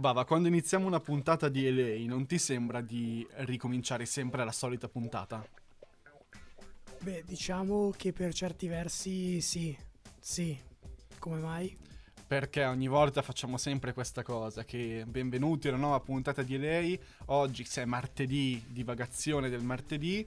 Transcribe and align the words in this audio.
Bava, 0.00 0.24
quando 0.24 0.46
iniziamo 0.46 0.86
una 0.86 1.00
puntata 1.00 1.48
di 1.48 1.68
LA, 1.68 2.06
non 2.06 2.24
ti 2.24 2.38
sembra 2.38 2.80
di 2.80 3.26
ricominciare 3.38 4.06
sempre 4.06 4.44
la 4.44 4.52
solita 4.52 4.88
puntata? 4.88 5.44
Beh, 7.00 7.24
diciamo 7.26 7.92
che 7.96 8.12
per 8.12 8.32
certi 8.32 8.68
versi 8.68 9.40
sì, 9.40 9.76
sì. 10.20 10.56
Come 11.18 11.40
mai? 11.40 11.76
Perché 12.28 12.64
ogni 12.64 12.86
volta 12.86 13.22
facciamo 13.22 13.56
sempre 13.56 13.92
questa 13.92 14.22
cosa, 14.22 14.64
che 14.64 15.04
benvenuti 15.04 15.66
a 15.66 15.72
una 15.72 15.80
nuova 15.80 15.98
puntata 15.98 16.44
di 16.44 16.56
LA, 16.56 16.96
oggi 17.34 17.64
se 17.64 17.82
è 17.82 17.84
martedì, 17.84 18.66
divagazione 18.68 19.48
del 19.48 19.64
martedì, 19.64 20.24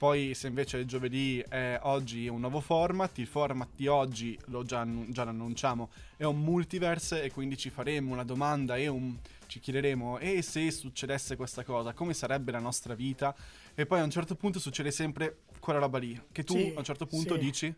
poi 0.00 0.32
se 0.32 0.46
invece 0.46 0.78
il 0.78 0.86
giovedì 0.86 1.44
è 1.46 1.78
oggi 1.82 2.26
un 2.26 2.40
nuovo 2.40 2.60
format, 2.60 3.18
il 3.18 3.26
format 3.26 3.68
di 3.76 3.86
oggi 3.86 4.34
lo 4.46 4.62
già, 4.62 4.82
già 5.08 5.24
annunciamo, 5.24 5.90
è 6.16 6.24
un 6.24 6.40
multiverse 6.40 7.22
e 7.22 7.30
quindi 7.30 7.58
ci 7.58 7.68
faremo 7.68 8.10
una 8.10 8.24
domanda 8.24 8.78
e 8.78 8.88
un, 8.88 9.18
ci 9.46 9.60
chiederemo 9.60 10.16
e 10.16 10.40
se 10.40 10.70
succedesse 10.70 11.36
questa 11.36 11.64
cosa, 11.64 11.92
come 11.92 12.14
sarebbe 12.14 12.50
la 12.50 12.60
nostra 12.60 12.94
vita? 12.94 13.36
E 13.74 13.84
poi 13.84 14.00
a 14.00 14.04
un 14.04 14.10
certo 14.10 14.36
punto 14.36 14.58
succede 14.58 14.90
sempre 14.90 15.40
quella 15.58 15.80
roba 15.80 15.98
lì, 15.98 16.18
che 16.32 16.44
tu 16.44 16.54
Sì, 16.54 16.72
a 16.74 16.78
un 16.78 16.84
certo 16.84 17.04
punto 17.04 17.34
sì. 17.34 17.40
dici 17.40 17.74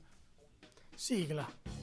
Sigla. 0.95 1.82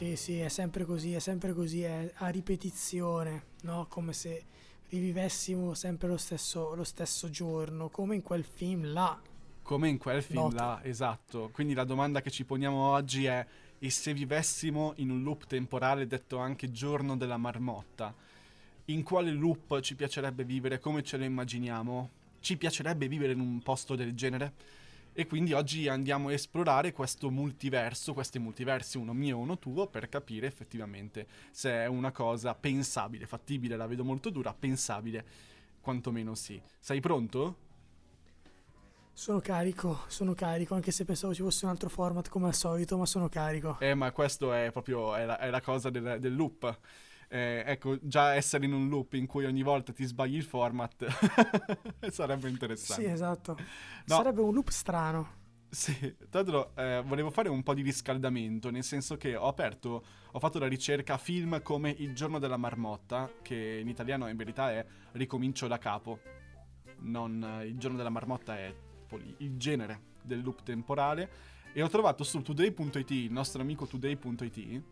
Sì, 0.00 0.16
sì, 0.16 0.38
è 0.40 0.48
sempre 0.48 0.86
così, 0.86 1.12
è 1.12 1.18
sempre 1.18 1.52
così, 1.52 1.82
è 1.82 2.10
a 2.16 2.28
ripetizione, 2.28 3.44
no? 3.64 3.84
Come 3.86 4.14
se 4.14 4.44
rivivessimo 4.88 5.74
sempre 5.74 6.08
lo 6.08 6.16
stesso, 6.16 6.74
lo 6.74 6.84
stesso 6.84 7.28
giorno, 7.28 7.90
come 7.90 8.14
in 8.14 8.22
quel 8.22 8.42
film 8.42 8.92
là. 8.92 9.20
come 9.62 9.88
in 9.88 9.98
quel 9.98 10.22
film 10.22 10.40
Noto. 10.44 10.56
là, 10.56 10.80
esatto. 10.82 11.50
Quindi 11.52 11.74
la 11.74 11.84
domanda 11.84 12.20
che 12.22 12.30
ci 12.30 12.44
poniamo 12.44 12.90
oggi 12.90 13.26
è 13.26 13.46
e 13.78 13.90
se 13.90 14.12
vivessimo 14.12 14.94
in 14.96 15.10
un 15.10 15.22
loop 15.22 15.46
temporale 15.46 16.06
detto 16.06 16.38
anche 16.38 16.70
giorno 16.72 17.16
della 17.16 17.36
marmotta, 17.36 18.14
in 18.86 19.02
quale 19.02 19.30
loop 19.30 19.80
ci 19.80 19.94
piacerebbe 19.94 20.44
vivere, 20.44 20.78
come 20.80 21.02
ce 21.02 21.18
lo 21.18 21.24
immaginiamo? 21.24 22.10
Ci 22.40 22.56
piacerebbe 22.56 23.06
vivere 23.06 23.32
in 23.32 23.40
un 23.40 23.60
posto 23.60 23.94
del 23.94 24.14
genere? 24.14 24.52
E 25.20 25.26
quindi 25.26 25.52
oggi 25.52 25.86
andiamo 25.86 26.28
a 26.28 26.32
esplorare 26.32 26.92
questo 26.92 27.30
multiverso, 27.30 28.14
questi 28.14 28.38
multiversi, 28.38 28.96
uno 28.96 29.12
mio 29.12 29.36
e 29.36 29.38
uno 29.38 29.58
tuo, 29.58 29.86
per 29.86 30.08
capire 30.08 30.46
effettivamente 30.46 31.26
se 31.50 31.70
è 31.70 31.84
una 31.84 32.10
cosa 32.10 32.54
pensabile, 32.54 33.26
fattibile, 33.26 33.76
la 33.76 33.86
vedo 33.86 34.02
molto 34.02 34.30
dura, 34.30 34.54
pensabile, 34.54 35.22
quantomeno 35.82 36.34
sì. 36.34 36.58
Sei 36.78 37.00
pronto? 37.00 37.56
Sono 39.12 39.40
carico, 39.40 40.04
sono 40.06 40.32
carico, 40.32 40.74
anche 40.74 40.90
se 40.90 41.04
pensavo 41.04 41.34
ci 41.34 41.42
fosse 41.42 41.66
un 41.66 41.72
altro 41.72 41.90
format 41.90 42.30
come 42.30 42.46
al 42.46 42.54
solito, 42.54 42.96
ma 42.96 43.04
sono 43.04 43.28
carico. 43.28 43.78
Eh, 43.78 43.92
ma 43.92 44.12
questo 44.12 44.54
è 44.54 44.70
proprio 44.72 45.14
è 45.14 45.26
la, 45.26 45.38
è 45.38 45.50
la 45.50 45.60
cosa 45.60 45.90
del, 45.90 46.16
del 46.18 46.34
loop. 46.34 46.78
Eh, 47.32 47.62
ecco, 47.64 47.96
già 48.02 48.34
essere 48.34 48.64
in 48.64 48.72
un 48.72 48.88
loop 48.88 49.12
in 49.12 49.26
cui 49.26 49.44
ogni 49.44 49.62
volta 49.62 49.92
ti 49.92 50.04
sbagli 50.04 50.34
il 50.34 50.42
format 50.42 51.06
sarebbe 52.10 52.48
interessante. 52.48 53.04
Sì, 53.04 53.08
esatto. 53.08 53.56
No. 53.56 54.16
Sarebbe 54.16 54.40
un 54.40 54.52
loop 54.52 54.68
strano. 54.70 55.38
Sì, 55.68 55.96
tra 56.28 56.40
l'altro 56.42 56.72
eh, 56.74 57.00
volevo 57.06 57.30
fare 57.30 57.48
un 57.48 57.62
po' 57.62 57.74
di 57.74 57.82
riscaldamento, 57.82 58.70
nel 58.70 58.82
senso 58.82 59.16
che 59.16 59.36
ho 59.36 59.46
aperto, 59.46 60.04
ho 60.32 60.38
fatto 60.40 60.58
la 60.58 60.66
ricerca 60.66 61.16
film 61.18 61.62
come 61.62 61.90
Il 61.90 62.12
giorno 62.12 62.40
della 62.40 62.56
marmotta, 62.56 63.30
che 63.42 63.78
in 63.80 63.86
italiano 63.88 64.26
in 64.28 64.36
verità 64.36 64.72
è 64.72 64.84
Ricomincio 65.12 65.68
da 65.68 65.78
capo. 65.78 66.18
Non, 67.02 67.60
eh, 67.60 67.66
il 67.66 67.78
giorno 67.78 67.96
della 67.96 68.10
marmotta 68.10 68.58
è 68.58 68.74
il- 69.38 69.56
genere 69.56 70.00
del 70.20 70.42
loop 70.42 70.64
temporale. 70.64 71.30
E 71.72 71.80
ho 71.80 71.88
trovato 71.88 72.24
su 72.24 72.42
today.it, 72.42 73.10
il 73.12 73.30
nostro 73.30 73.62
amico 73.62 73.86
today.it. 73.86 74.82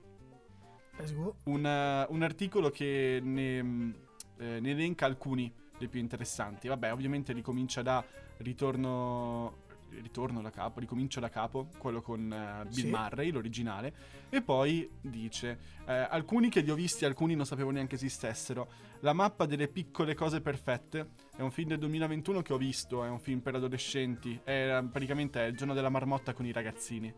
un, 1.44 1.64
eh, 1.66 2.06
un 2.08 2.22
articolo 2.22 2.70
che 2.70 3.20
ne, 3.22 3.62
mh, 3.62 3.94
eh, 4.38 4.60
ne 4.60 4.70
elenca 4.70 5.06
alcuni 5.06 5.52
dei 5.78 5.88
più 5.88 6.00
interessanti. 6.00 6.68
Vabbè, 6.68 6.92
ovviamente 6.92 7.32
ricomincia 7.32 7.82
da 7.82 8.04
ritorno. 8.38 9.66
Ritorno 9.90 10.42
da 10.42 10.50
capo, 10.50 10.80
ricomincio 10.80 11.18
da 11.18 11.30
capo, 11.30 11.68
quello 11.78 12.02
con 12.02 12.30
eh, 12.30 12.64
Bill 12.66 12.84
Sì. 12.84 12.90
Murray, 12.90 13.30
l'originale, 13.30 13.94
e 14.28 14.42
poi 14.42 14.86
dice: 15.00 15.58
eh, 15.86 16.06
Alcuni 16.10 16.50
che 16.50 16.60
li 16.60 16.70
ho 16.70 16.74
visti, 16.74 17.06
alcuni 17.06 17.34
non 17.34 17.46
sapevo 17.46 17.70
neanche 17.70 17.94
esistessero. 17.94 18.68
La 19.00 19.14
mappa 19.14 19.46
delle 19.46 19.66
piccole 19.66 20.14
cose 20.14 20.42
perfette 20.42 21.12
è 21.34 21.40
un 21.40 21.50
film 21.50 21.68
del 21.68 21.78
2021 21.78 22.42
che 22.42 22.52
ho 22.52 22.58
visto, 22.58 23.02
è 23.02 23.08
un 23.08 23.18
film 23.18 23.40
per 23.40 23.54
adolescenti, 23.54 24.38
è 24.44 24.78
praticamente 24.92 25.42
è 25.42 25.46
il 25.48 25.56
giorno 25.56 25.72
della 25.72 25.88
marmotta 25.88 26.34
con 26.34 26.44
i 26.44 26.52
ragazzini 26.52 27.10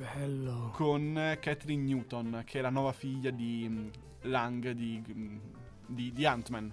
Bello. 0.00 0.70
con 0.72 1.14
eh, 1.18 1.38
Catherine 1.40 1.82
Newton, 1.82 2.42
che 2.46 2.60
è 2.60 2.62
la 2.62 2.70
nuova 2.70 2.92
figlia 2.92 3.30
di 3.30 3.66
mm, 3.68 3.88
Lang 4.22 4.70
di, 4.70 5.02
mm, 5.06 5.38
di, 5.86 6.12
di 6.12 6.24
Ant-Man. 6.24 6.72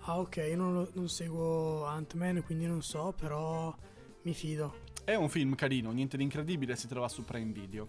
Ah, 0.00 0.18
ok, 0.18 0.36
io 0.36 0.56
non, 0.56 0.88
non 0.94 1.08
seguo 1.10 1.84
Ant-Man, 1.84 2.42
quindi 2.42 2.66
non 2.66 2.80
so, 2.80 3.12
però 3.14 3.74
mi 4.22 4.32
fido. 4.32 4.84
È 5.04 5.14
un 5.14 5.28
film 5.28 5.54
carino, 5.54 5.90
niente 5.90 6.16
di 6.16 6.22
incredibile, 6.22 6.74
si 6.74 6.88
trova 6.88 7.08
su 7.08 7.22
Prime 7.24 7.52
Video. 7.52 7.88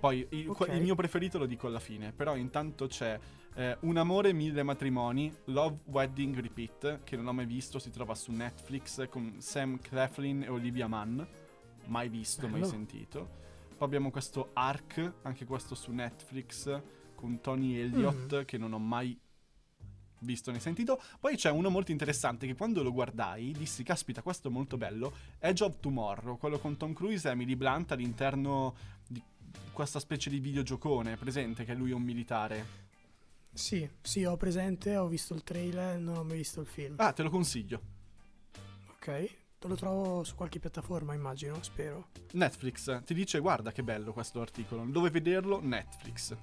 Poi 0.00 0.26
il, 0.30 0.48
Ok. 0.48 0.68
il 0.72 0.82
mio 0.82 0.96
preferito 0.96 1.38
lo 1.38 1.46
dico 1.46 1.68
alla 1.68 1.80
fine, 1.80 2.12
però 2.12 2.34
intanto 2.34 2.86
c'è 2.88 3.18
eh, 3.54 3.76
Un 3.80 3.96
amore, 3.96 4.32
mille 4.32 4.64
matrimoni, 4.64 5.32
Love, 5.44 5.78
Wedding, 5.84 6.38
Repeat, 6.40 7.04
che 7.04 7.16
non 7.16 7.28
ho 7.28 7.32
mai 7.32 7.46
visto, 7.46 7.78
si 7.78 7.90
trova 7.90 8.16
su 8.16 8.32
Netflix 8.32 9.08
con 9.08 9.36
Sam 9.38 9.78
Claflin 9.78 10.42
e 10.42 10.48
Olivia 10.48 10.88
Mann. 10.88 11.20
Mai 11.88 12.08
visto, 12.08 12.42
mai 12.48 12.60
Bello. 12.60 12.70
sentito. 12.72 13.28
Poi 13.76 13.86
abbiamo 13.86 14.10
questo 14.10 14.50
Ark, 14.54 15.12
anche 15.22 15.44
questo 15.44 15.74
su 15.74 15.90
Netflix, 15.92 16.80
con 17.14 17.40
Tony 17.40 17.76
Elliott, 17.78 18.40
Mm. 18.40 18.44
che 18.44 18.58
non 18.58 18.72
ho 18.72 18.78
mai 18.78 19.18
visto 20.20 20.50
né 20.50 20.58
sentito. 20.58 21.00
Poi 21.20 21.36
c'è 21.36 21.50
uno 21.50 21.70
molto 21.70 21.92
interessante 21.92 22.46
che 22.46 22.54
quando 22.54 22.82
lo 22.82 22.92
guardai 22.92 23.52
dissi, 23.52 23.82
caspita, 23.84 24.20
questo 24.22 24.48
è 24.48 24.50
molto 24.50 24.76
bello. 24.76 25.12
Edge 25.38 25.62
of 25.64 25.78
Tomorrow, 25.80 26.36
quello 26.38 26.58
con 26.58 26.76
Tom 26.76 26.92
Cruise 26.92 27.28
e 27.28 27.32
Emily 27.32 27.54
Blunt 27.54 27.92
all'interno 27.92 28.74
di 29.06 29.22
questa 29.72 30.00
specie 30.00 30.28
di 30.28 30.40
videogiocone, 30.40 31.16
presente 31.16 31.64
che 31.64 31.74
lui 31.74 31.90
è 31.90 31.94
un 31.94 32.02
militare. 32.02 32.86
Sì, 33.52 33.88
sì, 34.02 34.24
ho 34.24 34.36
presente, 34.36 34.96
ho 34.96 35.06
visto 35.06 35.34
il 35.34 35.42
trailer, 35.44 35.98
non 35.98 36.16
ho 36.18 36.24
mai 36.24 36.38
visto 36.38 36.60
il 36.60 36.66
film. 36.66 36.94
Ah, 36.98 37.12
te 37.12 37.22
lo 37.22 37.30
consiglio. 37.30 37.80
Ok, 38.90 39.36
lo 39.66 39.74
trovo 39.74 40.22
su 40.22 40.34
qualche 40.36 40.60
piattaforma, 40.60 41.14
immagino, 41.14 41.60
spero. 41.62 42.08
Netflix 42.32 43.02
ti 43.02 43.14
dice 43.14 43.40
guarda 43.40 43.72
che 43.72 43.82
bello 43.82 44.12
questo 44.12 44.40
articolo, 44.40 44.84
dove 44.84 45.10
vederlo? 45.10 45.60
Netflix. 45.60 46.36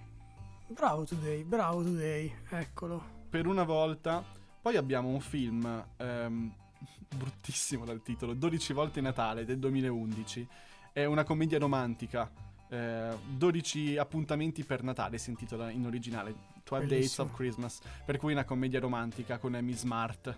Bravo 0.68 1.06
Today, 1.06 1.44
bravo 1.44 1.84
Today, 1.84 2.34
eccolo. 2.50 3.04
Per 3.30 3.48
una 3.48 3.64
volta. 3.64 4.24
Poi 4.62 4.76
abbiamo 4.78 5.10
un 5.10 5.22
film 5.22 5.86
ehm, 5.98 6.54
bruttissimo 7.16 7.86
dal 7.86 8.02
titolo, 8.02 8.34
12 8.34 8.74
volte 8.74 9.00
Natale 9.00 9.46
del 9.46 9.60
2011. 9.60 10.48
È 10.92 11.06
una 11.06 11.24
commedia 11.24 11.60
romantica. 11.60 12.30
eh, 12.70 13.16
12 13.38 13.98
appuntamenti 13.98 14.64
per 14.64 14.82
Natale 14.82 15.20
si 15.20 15.30
intitola 15.30 15.70
in 15.70 15.86
originale 15.86 16.34
12 16.64 16.70
Days 16.70 16.88
Bellissimo. 16.90 17.28
of 17.28 17.36
Christmas 17.36 17.80
per 18.04 18.18
cui 18.18 18.32
una 18.32 18.44
commedia 18.44 18.80
romantica 18.80 19.38
con 19.38 19.54
Amy 19.54 19.74
Smart 19.74 20.36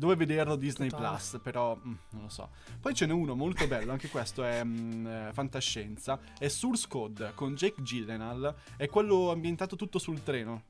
dove 0.00 0.16
vederlo 0.16 0.56
Disney 0.56 0.88
Totale. 0.88 1.08
Plus 1.16 1.40
però 1.42 1.76
mm, 1.76 1.92
non 2.10 2.22
lo 2.22 2.28
so. 2.28 2.48
Poi 2.80 2.94
ce 2.94 3.06
n'è 3.06 3.12
uno 3.12 3.34
molto 3.36 3.68
bello 3.68 3.92
anche 3.92 4.08
questo 4.08 4.42
è 4.42 4.64
mm, 4.64 5.06
eh, 5.06 5.30
fantascienza. 5.32 6.18
È 6.38 6.48
Source 6.48 6.88
Code 6.88 7.32
con 7.34 7.54
Jake 7.54 7.82
Gyllenhaal. 7.82 8.54
È 8.76 8.88
quello 8.88 9.30
ambientato 9.30 9.76
tutto 9.76 9.98
sul 9.98 10.22
treno. 10.22 10.62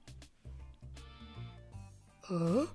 Eh? 2.29 2.69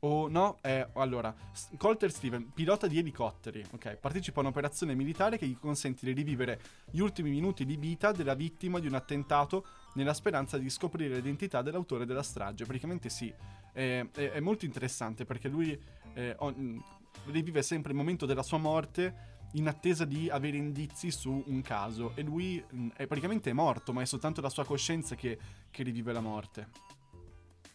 O 0.00 0.28
no, 0.28 0.58
è 0.60 0.86
allora, 0.94 1.34
Colter 1.76 2.12
Steven, 2.12 2.52
pilota 2.52 2.86
di 2.86 2.98
elicotteri, 2.98 3.64
ok, 3.68 3.96
partecipa 3.96 4.38
a 4.38 4.42
un'operazione 4.44 4.94
militare 4.94 5.38
che 5.38 5.46
gli 5.46 5.58
consente 5.58 6.06
di 6.06 6.12
rivivere 6.12 6.60
gli 6.88 7.00
ultimi 7.00 7.30
minuti 7.30 7.64
di 7.64 7.76
vita 7.76 8.12
della 8.12 8.34
vittima 8.34 8.78
di 8.78 8.86
un 8.86 8.94
attentato 8.94 9.64
nella 9.98 10.14
speranza 10.14 10.58
di 10.58 10.70
scoprire 10.70 11.16
l'identità 11.16 11.60
dell'autore 11.60 12.06
della 12.06 12.22
strage. 12.22 12.64
Praticamente 12.64 13.08
sì, 13.08 13.32
è, 13.72 14.06
è- 14.12 14.30
è 14.30 14.40
molto 14.40 14.64
interessante 14.64 15.24
perché 15.24 15.48
lui 15.48 15.78
eh, 16.14 16.34
o- 16.38 16.50
mh, 16.50 16.84
rivive 17.26 17.62
sempre 17.62 17.90
il 17.90 17.96
momento 17.98 18.24
della 18.24 18.44
sua 18.44 18.58
morte 18.58 19.36
in 19.52 19.66
attesa 19.66 20.04
di 20.04 20.28
avere 20.30 20.56
indizi 20.56 21.10
su 21.10 21.42
un 21.46 21.60
caso 21.62 22.12
e 22.14 22.22
lui 22.22 22.62
mh, 22.68 22.88
è 22.94 23.06
praticamente 23.06 23.52
morto, 23.52 23.92
ma 23.92 24.02
è 24.02 24.06
soltanto 24.06 24.40
la 24.40 24.50
sua 24.50 24.64
coscienza 24.64 25.16
che, 25.16 25.36
che 25.70 25.82
rivive 25.82 26.12
la 26.12 26.20
morte. 26.20 26.68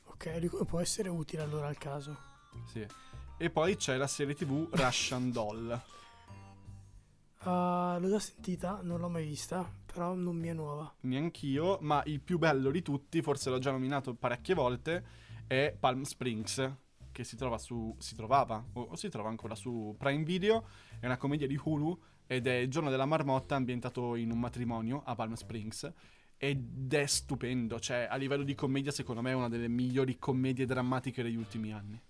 Ok, 0.06 0.64
può 0.66 0.80
essere 0.80 1.10
utile 1.10 1.42
allora 1.42 1.68
al 1.68 1.78
caso? 1.78 2.16
Sì. 2.72 2.86
E 3.38 3.50
poi 3.50 3.76
c'è 3.76 3.98
la 3.98 4.08
serie 4.08 4.34
TV 4.36 4.70
Russian 4.72 5.30
Doll. 5.32 5.82
Uh, 7.44 8.00
l'ho 8.00 8.08
già 8.10 8.20
sentita, 8.20 8.80
non 8.82 9.02
l'ho 9.02 9.10
mai 9.10 9.26
vista, 9.26 9.70
però 9.94 10.16
non 10.16 10.36
mi 10.36 10.48
è 10.48 10.54
nuova. 10.54 10.92
Neanch'io, 11.02 11.78
ma 11.82 12.02
il 12.08 12.20
più 12.20 12.40
bello 12.40 12.72
di 12.72 12.82
tutti, 12.82 13.22
forse 13.22 13.52
l'ho 13.52 13.60
già 13.60 13.70
nominato 13.70 14.16
parecchie 14.16 14.56
volte, 14.56 15.06
è 15.46 15.76
Palm 15.80 16.02
Springs, 16.02 16.76
che 17.12 17.24
si 17.24 17.36
trova 17.36 17.60
su. 17.60 17.96
si 18.00 18.16
trovava, 18.16 18.66
o, 18.74 18.82
o 18.82 18.96
si 18.96 19.08
trova 19.10 19.30
ancora 19.30 19.54
su 19.54 19.96
Prime 19.98 20.24
Video. 20.24 20.66
È 21.00 21.06
una 21.06 21.18
commedia 21.18 21.46
di 21.46 21.60
Hulu 21.64 22.02
ed 22.26 22.48
è 22.48 22.56
il 22.56 22.70
giorno 22.70 22.90
della 22.90 23.06
marmotta 23.06 23.56
ambientato 23.56 24.16
in 24.16 24.32
un 24.32 24.40
matrimonio 24.40 25.04
a 25.06 25.14
Palm 25.14 25.34
Springs. 25.34 25.92
Ed 26.38 26.92
è 26.92 27.06
stupendo, 27.06 27.80
cioè 27.80 28.08
a 28.10 28.16
livello 28.16 28.44
di 28.44 28.56
commedia 28.56 28.92
secondo 28.92 29.22
me 29.22 29.30
è 29.30 29.36
una 29.36 29.48
delle 29.48 29.70
migliori 29.70 30.18
commedie 30.18 30.66
drammatiche 30.66 31.22
degli 31.22 31.38
ultimi 31.38 31.72
anni. 31.72 32.02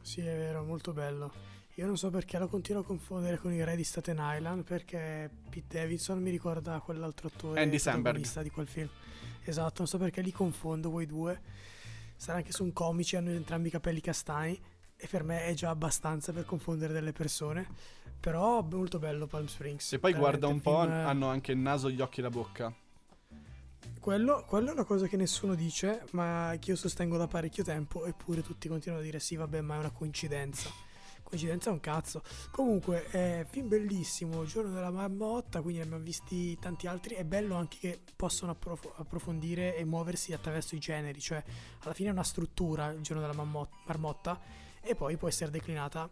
Sì, 0.00 0.20
è 0.20 0.36
vero, 0.36 0.62
molto 0.62 0.92
bello. 0.92 1.55
Io 1.78 1.84
non 1.84 1.98
so 1.98 2.08
perché 2.08 2.38
lo 2.38 2.48
continuo 2.48 2.80
a 2.80 2.84
confondere 2.84 3.36
con 3.36 3.52
il 3.52 3.62
re 3.62 3.76
di 3.76 3.84
Staten 3.84 4.16
Island, 4.18 4.64
perché 4.64 5.30
Pete 5.50 5.78
Davidson 5.78 6.22
mi 6.22 6.30
ricorda 6.30 6.80
quell'altro 6.80 7.28
attore 7.28 7.60
Andy 7.60 7.78
Samberg 7.78 8.40
di 8.40 8.48
quel 8.48 8.66
film. 8.66 8.88
Esatto, 9.44 9.74
non 9.78 9.86
so 9.86 9.98
perché 9.98 10.22
li 10.22 10.32
confondo 10.32 10.88
voi 10.88 11.04
due. 11.04 11.38
Sarà 12.16 12.38
anche 12.38 12.52
sono 12.52 12.72
comici, 12.72 13.16
hanno 13.16 13.28
entrambi 13.28 13.68
i 13.68 13.70
capelli 13.70 14.00
castani 14.00 14.58
e 14.96 15.06
per 15.06 15.22
me 15.22 15.44
è 15.44 15.52
già 15.52 15.68
abbastanza 15.68 16.32
per 16.32 16.46
confondere 16.46 16.94
delle 16.94 17.12
persone. 17.12 17.68
Però 18.20 18.62
molto 18.62 18.98
bello 18.98 19.26
Palm 19.26 19.44
Springs. 19.44 19.92
E 19.92 19.98
poi 19.98 20.14
guarda 20.14 20.46
un 20.46 20.62
po', 20.62 20.80
film... 20.80 20.92
hanno 20.92 21.28
anche 21.28 21.52
il 21.52 21.58
naso, 21.58 21.90
gli 21.90 22.00
occhi 22.00 22.20
e 22.20 22.22
la 22.22 22.30
bocca. 22.30 22.74
Quello, 24.00 24.44
quello, 24.46 24.70
è 24.70 24.72
una 24.72 24.84
cosa 24.84 25.06
che 25.08 25.18
nessuno 25.18 25.54
dice, 25.54 26.04
ma 26.12 26.56
che 26.58 26.70
io 26.70 26.76
sostengo 26.76 27.18
da 27.18 27.26
parecchio 27.26 27.64
tempo, 27.64 28.06
eppure 28.06 28.40
tutti 28.40 28.66
continuano 28.66 29.02
a 29.02 29.04
dire 29.04 29.20
sì, 29.20 29.36
vabbè, 29.36 29.60
ma 29.60 29.74
è 29.74 29.78
una 29.78 29.90
coincidenza. 29.90 30.85
Coincidenza 31.26 31.70
è 31.70 31.72
un 31.72 31.80
cazzo. 31.80 32.22
Comunque, 32.52 33.06
è 33.06 33.44
film 33.50 33.66
bellissimo, 33.66 34.44
Giorno 34.44 34.72
della 34.72 34.92
Marmotta, 34.92 35.60
quindi 35.60 35.80
ne 35.80 35.86
abbiamo 35.86 36.04
visti 36.04 36.56
tanti 36.60 36.86
altri. 36.86 37.16
È 37.16 37.24
bello 37.24 37.56
anche 37.56 37.78
che 37.80 38.00
possono 38.14 38.52
approf- 38.52 38.92
approfondire 38.94 39.76
e 39.76 39.84
muoversi 39.84 40.32
attraverso 40.32 40.76
i 40.76 40.78
generi, 40.78 41.20
cioè 41.20 41.42
alla 41.82 41.94
fine 41.94 42.10
è 42.10 42.12
una 42.12 42.22
struttura 42.22 42.90
il 42.90 43.00
Giorno 43.00 43.26
della 43.26 43.32
Marmotta 43.32 44.40
e 44.80 44.94
poi 44.94 45.16
può 45.16 45.26
essere 45.26 45.50
declinata 45.50 46.08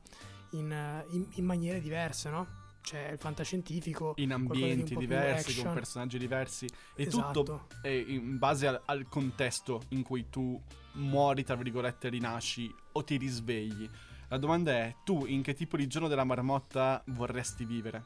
in, 0.50 1.05
in, 1.11 1.26
in 1.34 1.44
maniere 1.44 1.81
diverse, 1.81 2.28
no? 2.28 2.62
c'è 2.82 3.12
il 3.12 3.19
fantascientifico 3.19 4.12
in 4.17 4.31
ambienti 4.31 4.94
di 4.94 5.06
diversi 5.06 5.62
con 5.62 5.72
personaggi 5.72 6.19
diversi 6.19 6.67
e 6.94 7.05
esatto. 7.05 7.43
tutto 7.43 7.67
è 7.81 7.88
in 7.88 8.37
base 8.37 8.67
al, 8.67 8.82
al, 8.84 9.08
contesto 9.08 9.84
in 9.88 10.02
cui 10.02 10.28
tu 10.28 10.60
muori 10.93 11.44
tra 11.44 11.55
virgolette 11.55 12.10
rinasci 12.10 12.72
o 12.93 13.02
ti 13.02 13.17
risvegli 13.17 13.88
la 14.34 14.40
domanda 14.40 14.72
è, 14.72 14.96
tu 15.04 15.26
in 15.26 15.42
che 15.42 15.54
tipo 15.54 15.76
di 15.76 15.86
giorno 15.86 16.08
della 16.08 16.25
marmotta 16.25 17.00
vorresti 17.06 17.64
vivere? 17.64 18.04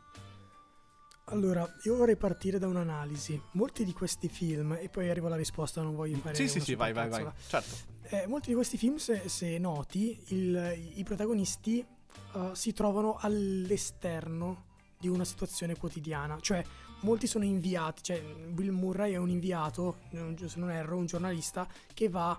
Allora, 1.30 1.66
io 1.84 1.96
vorrei 1.96 2.16
partire 2.16 2.58
da 2.58 2.66
un'analisi. 2.66 3.40
Molti 3.52 3.82
di 3.82 3.94
questi 3.94 4.28
film, 4.28 4.76
e 4.78 4.90
poi 4.90 5.08
arrivo 5.08 5.28
alla 5.28 5.36
risposta, 5.36 5.80
non 5.80 5.94
voglio 5.94 6.18
fare... 6.18 6.34
Sì, 6.34 6.46
sì, 6.46 6.60
sì, 6.60 6.74
vai, 6.74 6.92
vai, 6.92 7.08
vai. 7.08 7.26
Certo. 7.46 7.76
Eh, 8.02 8.26
molti 8.26 8.48
di 8.48 8.54
questi 8.54 8.76
film, 8.76 8.96
se, 8.96 9.28
se 9.28 9.56
noti, 9.58 10.18
il, 10.28 10.92
i 10.96 11.02
protagonisti 11.02 11.84
uh, 12.32 12.52
si 12.52 12.74
trovano 12.74 13.16
all'esterno 13.18 14.64
di 14.98 15.08
una 15.08 15.24
situazione 15.24 15.76
quotidiana. 15.76 16.38
Cioè, 16.40 16.62
molti 17.00 17.26
sono 17.26 17.44
inviati, 17.44 18.02
cioè 18.02 18.20
Bill 18.20 18.70
Murray 18.70 19.12
è 19.12 19.16
un 19.16 19.30
inviato, 19.30 20.00
se 20.10 20.58
non 20.58 20.70
erro, 20.70 20.96
un 20.96 21.06
giornalista, 21.06 21.66
che 21.94 22.10
va 22.10 22.38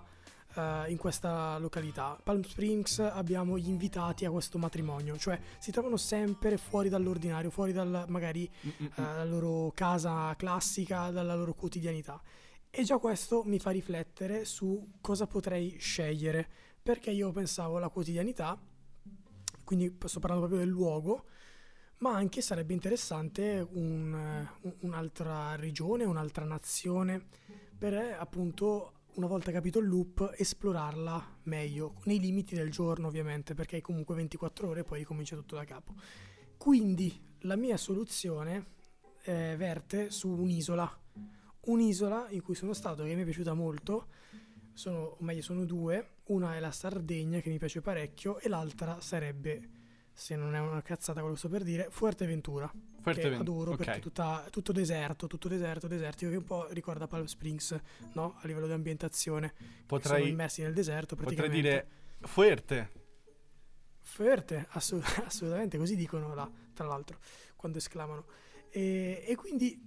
uh, 0.54 0.90
in 0.90 0.96
questa 0.96 1.58
località. 1.58 2.18
Palm 2.22 2.42
Springs 2.42 2.98
abbiamo 2.98 3.58
gli 3.58 3.68
invitati 3.68 4.24
a 4.24 4.30
questo 4.30 4.58
matrimonio, 4.58 5.16
cioè 5.16 5.38
si 5.58 5.70
trovano 5.70 5.96
sempre 5.96 6.56
fuori 6.56 6.88
dall'ordinario, 6.88 7.50
fuori 7.50 7.72
dal, 7.72 8.04
magari 8.08 8.50
uh, 8.62 8.84
dalla 8.94 9.24
loro 9.24 9.72
casa 9.74 10.34
classica, 10.36 11.10
dalla 11.10 11.34
loro 11.34 11.54
quotidianità. 11.54 12.20
E 12.70 12.84
già 12.84 12.98
questo 12.98 13.42
mi 13.44 13.58
fa 13.58 13.70
riflettere 13.70 14.44
su 14.44 14.92
cosa 15.00 15.26
potrei 15.26 15.76
scegliere, 15.78 16.48
perché 16.82 17.10
io 17.10 17.32
pensavo 17.32 17.76
alla 17.76 17.88
quotidianità, 17.88 18.58
quindi 19.64 19.96
sto 20.04 20.20
parlando 20.20 20.46
proprio 20.46 20.64
del 20.64 20.74
luogo, 20.74 21.24
ma 21.98 22.14
anche 22.14 22.40
sarebbe 22.40 22.72
interessante 22.72 23.66
un, 23.72 24.48
un'altra 24.80 25.56
regione, 25.56 26.04
un'altra 26.04 26.44
nazione, 26.44 27.26
per 27.76 28.16
appunto 28.18 28.99
una 29.14 29.26
volta 29.26 29.50
capito 29.50 29.78
il 29.78 29.88
loop, 29.88 30.34
esplorarla 30.36 31.38
meglio, 31.44 31.94
nei 32.04 32.20
limiti 32.20 32.54
del 32.54 32.70
giorno 32.70 33.08
ovviamente, 33.08 33.54
perché 33.54 33.80
comunque 33.80 34.14
24 34.14 34.68
ore 34.68 34.84
poi 34.84 34.98
ricomincia 34.98 35.36
tutto 35.36 35.56
da 35.56 35.64
capo. 35.64 35.94
Quindi 36.56 37.20
la 37.40 37.56
mia 37.56 37.76
soluzione 37.76 38.78
eh, 39.24 39.54
verte 39.56 40.10
su 40.10 40.28
un'isola, 40.28 40.98
un'isola 41.62 42.28
in 42.30 42.42
cui 42.42 42.54
sono 42.54 42.72
stato 42.72 43.04
che 43.04 43.14
mi 43.14 43.22
è 43.22 43.24
piaciuta 43.24 43.54
molto, 43.54 44.08
sono, 44.72 44.98
o 44.98 45.16
meglio 45.20 45.42
sono 45.42 45.64
due, 45.64 46.16
una 46.26 46.54
è 46.54 46.60
la 46.60 46.70
Sardegna 46.70 47.40
che 47.40 47.50
mi 47.50 47.58
piace 47.58 47.80
parecchio 47.80 48.38
e 48.38 48.48
l'altra 48.48 49.00
sarebbe 49.00 49.78
se 50.12 50.36
non 50.36 50.54
è 50.54 50.58
una 50.58 50.82
cazzata 50.82 51.20
quello 51.20 51.34
che 51.34 51.40
sto 51.40 51.48
per 51.48 51.62
dire, 51.62 51.88
Fuerteventura. 51.90 52.70
Fuerteventura. 53.00 53.36
Che 53.36 53.50
adoro 53.50 53.72
okay. 53.72 53.84
perché 53.84 54.00
tutta, 54.00 54.46
tutto 54.50 54.72
deserto, 54.72 55.26
tutto 55.26 55.48
deserto, 55.48 55.86
desertico, 55.86 56.30
che 56.30 56.36
un 56.36 56.44
po' 56.44 56.66
ricorda 56.70 57.06
Palm 57.06 57.24
Springs, 57.24 57.78
no? 58.12 58.36
A 58.40 58.46
livello 58.46 58.66
di 58.66 58.72
ambientazione. 58.72 59.52
Potrei, 59.86 60.18
sono 60.18 60.30
immersi 60.30 60.62
nel 60.62 60.74
deserto. 60.74 61.16
Potrei 61.16 61.48
dire 61.48 61.88
Fuerte. 62.20 62.90
Fuerte, 64.00 64.66
assolut- 64.70 65.22
assolutamente, 65.24 65.78
così 65.78 65.96
dicono 65.96 66.34
là, 66.34 66.50
tra 66.72 66.86
l'altro, 66.86 67.18
quando 67.56 67.78
esclamano. 67.78 68.26
E, 68.70 69.24
e 69.26 69.34
quindi 69.34 69.80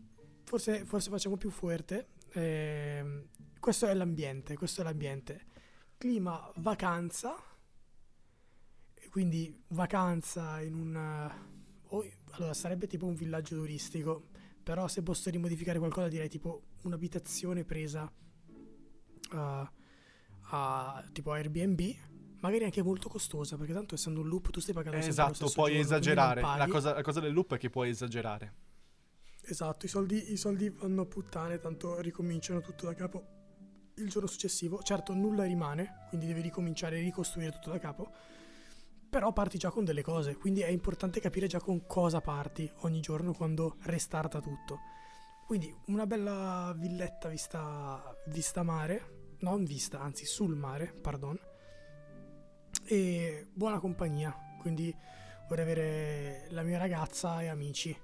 forse, 0.43 0.85
forse, 0.85 1.09
facciamo 1.09 1.37
più 1.37 1.49
Fuerte. 1.49 2.07
Eh, 2.31 3.27
questo 3.59 3.87
è 3.87 3.93
l'ambiente, 3.93 4.55
questo 4.55 4.81
è 4.81 4.83
l'ambiente. 4.83 5.45
Clima 5.97 6.51
vacanza 6.55 7.35
quindi 9.13 9.63
vacanza 9.67 10.59
in 10.61 10.73
un... 10.73 11.51
Allora 12.35 12.53
sarebbe 12.53 12.87
tipo 12.87 13.05
un 13.05 13.13
villaggio 13.13 13.55
turistico, 13.55 14.29
però 14.63 14.87
se 14.87 15.03
posso 15.03 15.29
rimodificare 15.29 15.77
qualcosa 15.77 16.07
direi 16.07 16.29
tipo 16.29 16.63
un'abitazione 16.83 17.63
presa 17.63 18.11
uh, 19.31 19.67
a 20.49 21.05
tipo 21.11 21.31
Airbnb, 21.31 21.81
magari 22.39 22.63
anche 22.63 22.81
molto 22.81 23.07
costosa, 23.07 23.55
perché 23.55 23.73
tanto 23.73 23.95
essendo 23.95 24.21
un 24.21 24.27
loop 24.27 24.49
tu 24.49 24.59
stai 24.59 24.73
pagando 24.73 24.97
eh, 24.97 25.07
Esatto, 25.07 25.49
puoi 25.53 25.71
giorno, 25.71 25.85
esagerare. 25.85 26.41
La 26.41 26.67
cosa, 26.67 26.93
la 26.93 27.03
cosa 27.03 27.19
del 27.19 27.33
loop 27.33 27.53
è 27.53 27.57
che 27.57 27.69
puoi 27.69 27.89
esagerare. 27.89 28.53
Esatto, 29.45 29.85
i 29.85 29.89
soldi, 29.89 30.31
i 30.31 30.37
soldi 30.37 30.69
vanno 30.69 31.01
a 31.01 31.05
puttane, 31.05 31.59
tanto 31.59 31.99
ricominciano 31.99 32.61
tutto 32.61 32.85
da 32.85 32.95
capo 32.95 33.41
il 33.95 34.09
giorno 34.09 34.27
successivo. 34.27 34.81
Certo, 34.81 35.13
nulla 35.13 35.43
rimane, 35.43 36.07
quindi 36.09 36.25
devi 36.25 36.41
ricominciare 36.41 36.97
e 36.97 37.01
ricostruire 37.01 37.51
tutto 37.51 37.69
da 37.69 37.77
capo 37.77 38.11
però 39.13 39.31
parti 39.31 39.59
già 39.59 39.69
con 39.69 39.85
delle 39.85 40.01
cose, 40.01 40.35
quindi 40.37 40.61
è 40.61 40.69
importante 40.69 41.19
capire 41.19 41.45
già 41.45 41.59
con 41.59 41.85
cosa 41.85 42.19
parti 42.19 42.67
ogni 42.79 42.99
giorno 42.99 43.31
quando 43.31 43.75
restarta 43.81 44.41
tutto. 44.41 44.79
Quindi 45.45 45.71
una 45.85 46.07
bella 46.07 46.73
villetta 46.75 47.29
vista, 47.29 48.01
vista 48.25 48.63
mare, 48.63 49.35
non 49.41 49.65
vista, 49.65 49.99
anzi 49.99 50.25
sul 50.25 50.55
mare, 50.55 50.95
pardon, 50.99 51.39
e 52.85 53.49
buona 53.53 53.77
compagnia, 53.77 54.35
quindi 54.59 54.91
vorrei 55.47 55.63
avere 55.63 56.47
la 56.49 56.63
mia 56.63 56.79
ragazza 56.79 57.39
e 57.43 57.49
amici 57.49 57.95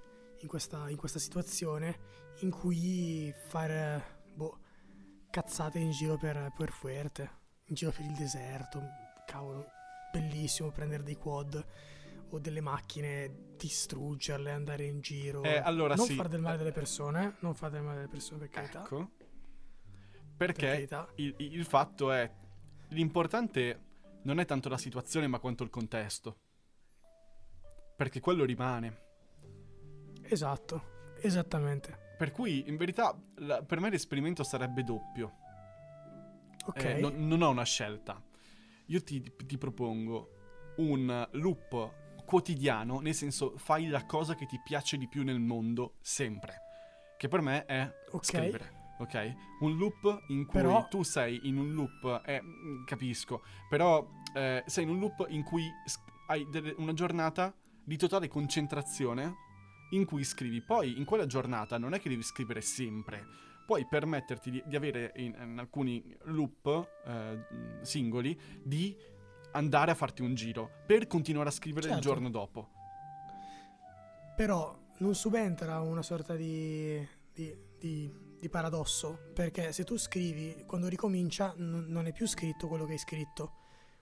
in 0.42 0.48
questa, 0.48 0.92
in 0.92 0.98
questa 0.98 1.18
situazione 1.18 1.98
in 2.42 2.52
cui 2.52 3.34
fare 3.48 4.22
boh, 4.36 4.60
cazzate 5.32 5.80
in 5.80 5.90
giro 5.90 6.18
per, 6.18 6.54
per 6.56 6.70
Fuerte, 6.70 7.32
in 7.66 7.74
giro 7.74 7.90
per 7.90 8.06
il 8.06 8.14
deserto, 8.14 8.80
cavolo, 9.26 9.78
bellissimo 10.12 10.72
prendere 10.72 11.04
dei 11.04 11.16
quad 11.16 11.66
o 12.32 12.40
delle 12.40 12.62
macchine, 12.62 13.56
distruggerle, 13.58 14.52
andare 14.52 14.86
in 14.86 15.02
giro. 15.02 15.44
Eh, 15.44 15.58
allora 15.58 15.96
non 15.96 16.06
sì. 16.06 16.16
fare 16.16 16.30
del 16.30 16.42
male 16.42 16.58
delle 16.58 16.72
persone, 16.72 17.36
non 17.40 17.56
fare 17.56 17.74
del 17.74 17.82
male 17.82 17.96
delle 17.98 18.08
persone 18.08 18.40
per 18.40 18.50
carità. 18.50 18.82
Ecco. 18.84 19.12
Perché 20.38 20.66
per 20.66 20.72
carità. 20.74 21.08
Il, 21.16 21.36
il 21.38 21.66
fatto 21.66 22.12
è 22.12 22.32
l'importante 22.90 23.88
non 24.24 24.40
è 24.40 24.46
tanto 24.46 24.70
la 24.70 24.78
situazione, 24.78 25.28
ma 25.28 25.40
quanto 25.40 25.64
il 25.64 25.70
contesto. 25.70 26.38
Perché 27.96 28.20
quello 28.20 28.46
rimane. 28.46 29.08
Esatto, 30.22 31.16
esattamente. 31.22 32.08
Per 32.18 32.32
cui, 32.32 32.68
in 32.68 32.78
verità, 32.78 33.18
la, 33.36 33.64
per 33.64 33.80
me 33.80 33.90
l'esperimento 33.90 34.44
sarebbe 34.44 34.84
doppio. 34.84 35.38
Ok. 36.66 36.84
Eh, 36.84 37.00
non, 37.00 37.28
non 37.28 37.42
ho 37.42 37.50
una 37.50 37.64
scelta 37.64 38.22
io 38.90 39.04
ti, 39.04 39.24
ti 39.46 39.58
propongo 39.58 40.74
un 40.78 41.28
loop 41.32 42.24
quotidiano, 42.26 43.00
nel 43.00 43.16
senso 43.16 43.58
fai 43.58 43.88
la 43.88 44.06
cosa 44.06 44.36
che 44.36 44.46
ti 44.46 44.60
piace 44.64 44.98
di 44.98 45.08
più 45.08 45.24
nel 45.24 45.40
mondo 45.40 45.96
sempre, 46.02 46.62
che 47.18 47.28
per 47.28 47.42
me 47.42 47.66
è 47.66 47.92
okay. 48.12 48.20
scrivere. 48.22 48.78
Ok? 49.00 49.34
Un 49.62 49.78
loop 49.78 50.26
in 50.28 50.46
cui 50.46 50.60
però... 50.60 50.86
tu 50.90 51.04
sei 51.04 51.40
in 51.44 51.58
un 51.58 51.74
loop, 51.74 52.22
eh, 52.26 52.42
capisco, 52.86 53.44
però 53.70 54.06
eh, 54.34 54.62
sei 54.66 54.84
in 54.84 54.90
un 54.90 55.00
loop 55.00 55.26
in 55.30 55.42
cui 55.44 55.64
hai 56.28 56.46
delle, 56.50 56.76
una 56.78 56.94
giornata 56.94 57.56
di 57.82 57.96
totale 57.96 58.28
concentrazione 58.28 59.36
in 59.92 60.06
cui 60.06 60.24
scrivi. 60.24 60.62
Poi 60.62 60.98
in 60.98 61.06
quella 61.06 61.26
giornata 61.26 61.78
non 61.78 61.94
è 61.94 62.00
che 62.02 62.10
devi 62.10 62.24
scrivere 62.24 62.62
sempre. 62.62 63.26
Puoi 63.70 63.86
permetterti 63.86 64.50
di, 64.50 64.64
di 64.66 64.76
avere 64.76 65.12
in, 65.18 65.36
in, 65.40 65.60
alcuni 65.60 66.18
loop 66.24 66.90
eh, 67.06 67.46
singoli 67.82 68.36
di 68.64 68.98
andare 69.52 69.92
a 69.92 69.94
farti 69.94 70.24
un 70.24 70.34
giro 70.34 70.72
per 70.88 71.06
continuare 71.06 71.50
a 71.50 71.52
scrivere 71.52 71.84
certo. 71.84 71.98
il 71.98 72.04
giorno 72.04 72.32
dopo. 72.32 72.70
Però 74.36 74.76
non 74.98 75.14
subentra 75.14 75.82
una 75.82 76.02
sorta 76.02 76.36
di, 76.36 77.08
di, 77.32 77.56
di, 77.78 78.12
di, 78.40 78.50
paradosso, 78.50 79.30
perché 79.36 79.72
se 79.72 79.84
tu 79.84 79.98
scrivi, 79.98 80.64
quando 80.66 80.88
ricomincia 80.88 81.54
n- 81.56 81.86
non 81.90 82.08
è 82.08 82.12
più 82.12 82.28
scritto 82.28 82.68
quello 82.68 82.86
che 82.86 82.94
hai 82.94 82.98
scritto, 82.98 83.54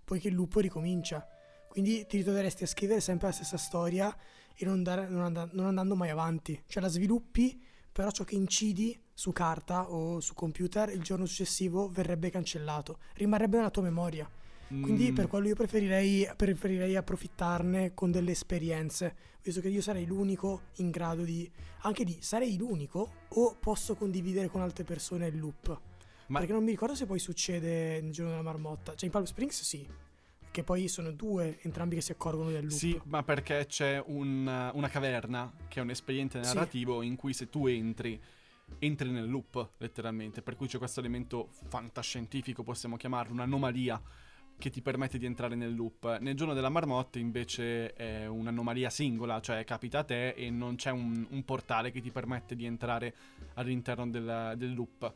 poiché 0.05 0.29
il 0.29 0.35
loop 0.35 0.55
ricomincia. 0.55 1.27
Quindi 1.67 2.05
ti 2.05 2.15
ritroveresti 2.15 2.63
a 2.63 2.67
scrivere 2.67 3.01
sempre 3.01 3.27
la 3.27 3.33
stessa 3.33 3.57
storia 3.57 4.15
e 4.55 4.63
non, 4.63 4.81
dare, 4.81 5.09
non, 5.09 5.23
and- 5.25 5.51
non 5.51 5.65
andando 5.65 5.97
mai 5.97 6.09
avanti. 6.09 6.63
Cioè 6.67 6.81
la 6.81 6.87
sviluppi, 6.87 7.61
però 7.97 8.11
ciò 8.11 8.23
che 8.23 8.35
incidi 8.35 8.95
su 9.11 9.31
carta 9.31 9.89
o 9.89 10.19
su 10.19 10.35
computer 10.35 10.89
il 10.89 11.01
giorno 11.01 11.25
successivo 11.25 11.89
verrebbe 11.89 12.29
cancellato, 12.29 12.99
rimarrebbe 13.15 13.57
nella 13.57 13.71
tua 13.71 13.81
memoria. 13.81 14.29
Quindi 14.67 15.09
mm. 15.09 15.15
per 15.15 15.25
quello 15.25 15.47
io 15.47 15.55
preferirei, 15.55 16.29
preferirei, 16.35 16.95
approfittarne 16.95 17.95
con 17.95 18.11
delle 18.11 18.29
esperienze, 18.29 19.15
visto 19.41 19.61
che 19.61 19.69
io 19.69 19.81
sarei 19.81 20.05
l'unico 20.05 20.65
in 20.75 20.91
grado 20.91 21.23
di... 21.23 21.49
anche 21.79 22.03
di 22.03 22.19
sarei 22.21 22.55
l'unico 22.55 23.13
o 23.29 23.55
posso 23.59 23.95
condividere 23.95 24.47
con 24.47 24.61
altre 24.61 24.83
persone 24.83 25.25
il 25.25 25.39
loop. 25.39 25.79
Ma... 26.27 26.37
Perché 26.37 26.53
non 26.53 26.63
mi 26.63 26.69
ricordo 26.69 26.93
se 26.93 27.07
poi 27.07 27.17
succede 27.17 27.99
nel 27.99 28.11
giorno 28.11 28.29
della 28.29 28.43
marmotta. 28.43 28.93
Cioè 28.93 29.05
in 29.05 29.11
Palm 29.11 29.25
Springs 29.25 29.63
sì, 29.63 29.87
che 30.57 30.63
poi 30.63 30.87
sono 30.87 31.11
due 31.11 31.59
entrambi 31.61 31.93
che 31.93 32.01
si 32.01 32.11
accorgono 32.11 32.49
del 32.49 32.63
loop. 32.63 32.75
Sì, 32.75 32.99
ma 33.03 33.21
perché 33.21 33.67
c'è 33.67 34.01
un, 34.03 34.71
una 34.73 34.89
caverna 34.89 35.53
che 35.67 35.79
è 35.79 35.83
un 35.83 35.91
espediente 35.91 36.39
narrativo 36.39 37.01
sì. 37.01 37.05
in 37.05 37.15
cui 37.15 37.31
se 37.33 37.47
tu 37.47 37.67
entri 37.67 38.19
entri 38.79 39.11
nel 39.11 39.29
loop 39.29 39.73
letteralmente, 39.77 40.41
per 40.41 40.55
cui 40.55 40.65
c'è 40.65 40.79
questo 40.79 40.99
elemento 40.99 41.49
fantascientifico, 41.67 42.63
possiamo 42.63 42.97
chiamarlo 42.97 43.33
un'anomalia 43.33 44.01
che 44.57 44.71
ti 44.71 44.81
permette 44.81 45.19
di 45.19 45.27
entrare 45.27 45.53
nel 45.53 45.75
loop. 45.75 46.17
Nel 46.21 46.33
giorno 46.33 46.55
della 46.55 46.69
marmotta 46.69 47.19
invece 47.19 47.93
è 47.93 48.25
un'anomalia 48.25 48.89
singola, 48.89 49.39
cioè 49.39 49.63
capita 49.63 49.99
a 49.99 50.03
te 50.05 50.29
e 50.29 50.49
non 50.49 50.75
c'è 50.75 50.89
un, 50.89 51.23
un 51.29 51.45
portale 51.45 51.91
che 51.91 52.01
ti 52.01 52.09
permette 52.09 52.55
di 52.55 52.65
entrare 52.65 53.13
all'interno 53.53 54.09
del, 54.09 54.55
del 54.57 54.73
loop. 54.73 55.13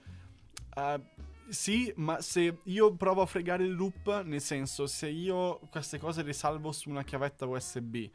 Uh, 0.75 1.01
sì, 1.49 1.91
ma 1.97 2.21
se 2.21 2.59
io 2.63 2.93
provo 2.95 3.21
a 3.21 3.25
fregare 3.25 3.63
il 3.63 3.73
loop, 3.73 4.23
nel 4.23 4.41
senso, 4.41 4.87
se 4.87 5.07
io 5.07 5.59
queste 5.69 5.97
cose 5.99 6.23
le 6.23 6.33
salvo 6.33 6.71
su 6.71 6.89
una 6.89 7.03
chiavetta 7.03 7.45
USB 7.45 8.09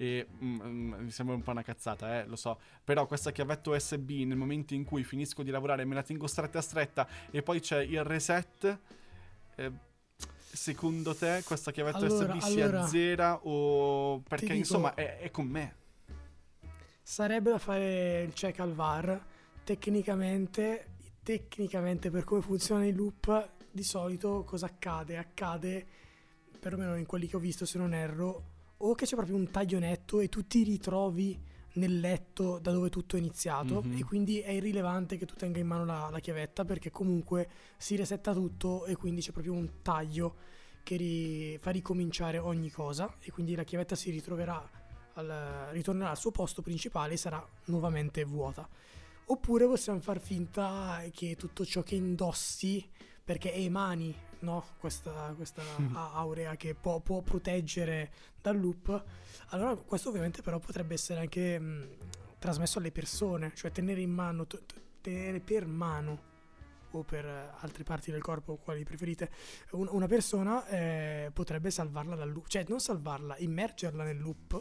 e 0.00 0.26
mm, 0.42 0.60
mm, 0.62 0.92
mi 0.94 1.10
sembra 1.10 1.34
un 1.34 1.42
po' 1.42 1.50
una 1.50 1.62
cazzata, 1.62 2.20
eh, 2.20 2.26
lo 2.26 2.36
so, 2.36 2.58
però 2.82 3.06
questa 3.06 3.32
chiavetta 3.32 3.70
USB 3.70 4.10
nel 4.24 4.36
momento 4.36 4.72
in 4.72 4.84
cui 4.84 5.04
finisco 5.04 5.42
di 5.42 5.50
lavorare 5.50 5.84
me 5.84 5.94
la 5.94 6.02
tengo 6.02 6.26
stretta 6.26 6.62
stretta 6.62 7.06
e 7.30 7.42
poi 7.42 7.60
c'è 7.60 7.82
il 7.82 8.02
reset 8.02 8.78
eh, 9.56 9.72
secondo 10.52 11.14
te 11.14 11.42
questa 11.44 11.70
chiavetta 11.70 11.98
allora, 11.98 12.34
USB 12.34 12.38
si 12.40 12.60
allora, 12.60 12.82
azzera 12.82 13.40
o 13.42 14.20
perché 14.20 14.46
dico, 14.46 14.56
insomma 14.56 14.94
è, 14.94 15.18
è, 15.18 15.30
con 15.30 15.46
me? 15.46 15.76
Sarebbe 17.02 17.50
da 17.50 17.58
fare 17.58 18.22
il 18.22 18.32
check 18.32 18.58
al 18.60 18.72
VAR. 18.72 19.26
Tecnicamente, 19.64 20.86
tecnicamente 21.38 22.10
per 22.10 22.24
come 22.24 22.42
funziona 22.42 22.84
il 22.86 22.96
loop, 22.96 23.50
di 23.70 23.84
solito 23.84 24.42
cosa 24.44 24.66
accade? 24.66 25.16
Accade, 25.16 25.86
perlomeno 26.58 26.96
in 26.96 27.06
quelli 27.06 27.28
che 27.28 27.36
ho 27.36 27.38
visto 27.38 27.64
se 27.64 27.78
non 27.78 27.94
erro, 27.94 28.44
o 28.78 28.94
che 28.96 29.06
c'è 29.06 29.14
proprio 29.14 29.36
un 29.36 29.48
taglio 29.48 29.78
netto 29.78 30.18
e 30.18 30.28
tu 30.28 30.44
ti 30.48 30.64
ritrovi 30.64 31.38
nel 31.74 32.00
letto 32.00 32.58
da 32.58 32.72
dove 32.72 32.90
tutto 32.90 33.14
è 33.14 33.20
iniziato 33.20 33.80
mm-hmm. 33.80 33.98
e 33.98 34.04
quindi 34.04 34.40
è 34.40 34.50
irrilevante 34.50 35.16
che 35.16 35.24
tu 35.24 35.36
tenga 35.36 35.60
in 35.60 35.68
mano 35.68 35.84
la, 35.84 36.08
la, 36.10 36.18
chiavetta 36.18 36.64
perché 36.64 36.90
comunque 36.90 37.48
si 37.76 37.94
resetta 37.94 38.32
tutto 38.32 38.86
e 38.86 38.96
quindi 38.96 39.20
c'è 39.20 39.30
proprio 39.30 39.52
un 39.52 39.82
taglio 39.82 40.34
che 40.82 40.96
ri, 40.96 41.58
fa 41.60 41.70
ricominciare 41.70 42.38
ogni 42.38 42.70
cosa 42.70 43.14
e 43.20 43.30
quindi 43.30 43.54
la 43.54 43.62
chiavetta 43.62 43.94
si 43.94 44.10
ritroverà 44.10 44.68
al, 45.12 45.68
ritornerà 45.70 46.10
al 46.10 46.18
suo 46.18 46.32
posto 46.32 46.60
principale 46.60 47.12
e 47.12 47.16
sarà 47.16 47.46
nuovamente 47.66 48.24
vuota 48.24 48.68
oppure 49.30 49.66
possiamo 49.66 50.00
far 50.00 50.20
finta 50.20 51.02
che 51.12 51.36
tutto 51.36 51.64
ciò 51.64 51.82
che 51.82 51.94
indossi 51.94 52.88
perché 53.22 53.54
emani 53.54 54.14
no? 54.40 54.64
questa, 54.78 55.32
questa 55.36 55.62
mm. 55.80 55.94
aurea 55.96 56.56
che 56.56 56.74
può, 56.74 57.00
può, 57.00 57.20
proteggere 57.22 58.10
dal 58.40 58.58
loop, 58.58 59.04
allora 59.48 59.76
questo 59.76 60.08
ovviamente 60.08 60.42
però 60.42 60.58
potrebbe 60.58 60.94
essere 60.94 61.20
anche 61.20 61.58
mh, 61.58 61.88
trasmesso 62.38 62.78
alle 62.78 62.90
persone, 62.90 63.52
cioè 63.54 63.70
tenere 63.70 64.00
in 64.00 64.10
mano, 64.10 64.46
t- 64.46 64.62
tenere 65.00 65.40
per 65.40 65.66
mano 65.66 66.28
o 66.92 67.04
per 67.04 67.24
altre 67.60 67.84
parti 67.84 68.10
del 68.10 68.22
corpo, 68.22 68.56
quali 68.56 68.82
preferite, 68.82 69.30
un, 69.72 69.86
una 69.92 70.06
persona 70.06 70.66
eh, 70.66 71.30
potrebbe 71.32 71.70
salvarla 71.70 72.16
dal 72.16 72.32
loop, 72.32 72.48
cioè 72.48 72.64
non 72.66 72.80
salvarla, 72.80 73.36
immergerla 73.38 74.02
nel 74.02 74.18
loop 74.18 74.60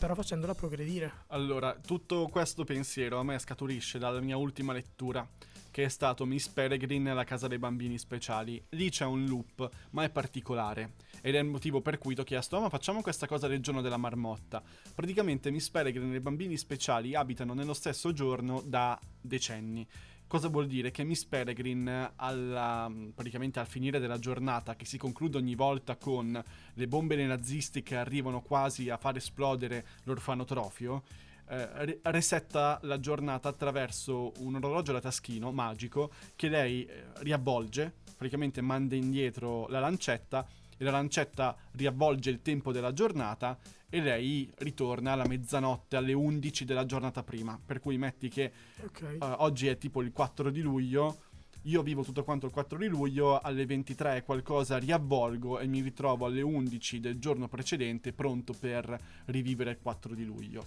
però 0.00 0.14
facendola 0.14 0.54
progredire. 0.54 1.24
Allora, 1.26 1.76
tutto 1.78 2.26
questo 2.28 2.64
pensiero 2.64 3.18
a 3.18 3.22
me 3.22 3.38
scaturisce 3.38 3.98
dalla 3.98 4.20
mia 4.20 4.38
ultima 4.38 4.72
lettura 4.72 5.28
che 5.70 5.84
è 5.84 5.88
stato 5.90 6.24
Miss 6.24 6.48
Peregrine 6.48 7.10
alla 7.10 7.24
casa 7.24 7.46
dei 7.46 7.58
bambini 7.58 7.98
speciali. 7.98 8.60
Lì 8.70 8.88
c'è 8.88 9.04
un 9.04 9.26
loop, 9.26 9.68
ma 9.90 10.02
è 10.02 10.08
particolare. 10.08 10.94
Ed 11.20 11.34
è 11.34 11.38
il 11.38 11.44
motivo 11.44 11.82
per 11.82 11.98
cui 11.98 12.14
ti 12.14 12.22
ho 12.22 12.24
chiesto, 12.24 12.56
oh, 12.56 12.62
ma 12.62 12.70
facciamo 12.70 13.02
questa 13.02 13.26
cosa 13.26 13.46
del 13.46 13.60
giorno 13.60 13.82
della 13.82 13.98
marmotta. 13.98 14.62
Praticamente 14.94 15.50
Miss 15.50 15.68
Peregrine 15.68 16.14
e 16.14 16.16
i 16.16 16.20
bambini 16.20 16.56
speciali 16.56 17.14
abitano 17.14 17.52
nello 17.52 17.74
stesso 17.74 18.12
giorno 18.14 18.62
da 18.64 18.98
decenni. 19.20 19.86
Cosa 20.30 20.46
vuol 20.46 20.68
dire? 20.68 20.92
Che 20.92 21.02
Miss 21.02 21.24
Peregrine, 21.24 22.12
alla, 22.14 22.88
praticamente 23.16 23.58
al 23.58 23.66
finire 23.66 23.98
della 23.98 24.20
giornata, 24.20 24.76
che 24.76 24.84
si 24.84 24.96
conclude 24.96 25.38
ogni 25.38 25.56
volta 25.56 25.96
con 25.96 26.40
le 26.74 26.86
bombe 26.86 27.16
nazisti 27.26 27.82
che 27.82 27.96
arrivano 27.96 28.40
quasi 28.40 28.90
a 28.90 28.96
far 28.96 29.16
esplodere 29.16 29.84
l'orfanotrofio, 30.04 31.02
eh, 31.48 31.98
resetta 32.02 32.78
la 32.84 33.00
giornata 33.00 33.48
attraverso 33.48 34.32
un 34.38 34.54
orologio 34.54 34.92
da 34.92 35.00
taschino 35.00 35.50
magico 35.50 36.12
che 36.36 36.48
lei 36.48 36.84
eh, 36.84 37.06
riavvolge, 37.22 37.92
praticamente 38.16 38.60
manda 38.60 38.94
indietro 38.94 39.66
la 39.66 39.80
lancetta 39.80 40.46
e 40.80 40.84
la 40.84 40.92
lancetta 40.92 41.54
riavvolge 41.72 42.30
il 42.30 42.40
tempo 42.40 42.72
della 42.72 42.94
giornata 42.94 43.58
e 43.90 44.00
lei 44.00 44.50
ritorna 44.58 45.12
alla 45.12 45.26
mezzanotte 45.26 45.96
alle 45.96 46.14
11 46.14 46.64
della 46.64 46.86
giornata 46.86 47.22
prima. 47.22 47.60
Per 47.62 47.80
cui 47.80 47.98
metti 47.98 48.30
che 48.30 48.50
okay. 48.82 49.16
uh, 49.18 49.34
oggi 49.42 49.66
è 49.66 49.76
tipo 49.76 50.00
il 50.00 50.10
4 50.10 50.48
di 50.48 50.62
luglio, 50.62 51.18
io 51.64 51.82
vivo 51.82 52.02
tutto 52.02 52.24
quanto 52.24 52.46
il 52.46 52.52
4 52.52 52.78
di 52.78 52.86
luglio, 52.86 53.38
alle 53.40 53.66
23 53.66 54.16
e 54.16 54.22
qualcosa 54.22 54.78
riavvolgo 54.78 55.58
e 55.58 55.66
mi 55.66 55.82
ritrovo 55.82 56.24
alle 56.24 56.40
11 56.40 56.98
del 56.98 57.18
giorno 57.18 57.46
precedente 57.46 58.14
pronto 58.14 58.54
per 58.58 58.98
rivivere 59.26 59.72
il 59.72 59.78
4 59.82 60.14
di 60.14 60.24
luglio 60.24 60.64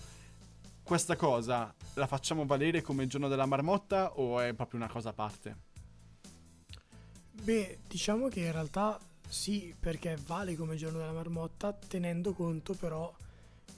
questa 0.84 1.16
cosa 1.16 1.74
la 1.94 2.08
facciamo 2.08 2.46
valere 2.46 2.82
come 2.82 3.08
giorno 3.08 3.30
della 3.30 3.46
marmotta 3.46 4.20
o 4.20 4.42
è 4.42 4.54
proprio 4.54 4.82
una 4.82 4.90
cosa 4.90 5.10
a 5.10 5.14
parte? 5.14 5.58
Beh, 7.32 7.80
diciamo 7.88 8.28
che 8.28 8.42
in 8.42 8.52
realtà 8.52 9.00
sì, 9.28 9.74
perché 9.80 10.18
vale 10.26 10.56
come 10.56 10.76
giorno 10.76 11.00
della 11.00 11.12
marmotta, 11.12 11.74
tenendo 11.74 12.34
conto 12.34 12.74
però 12.74 13.14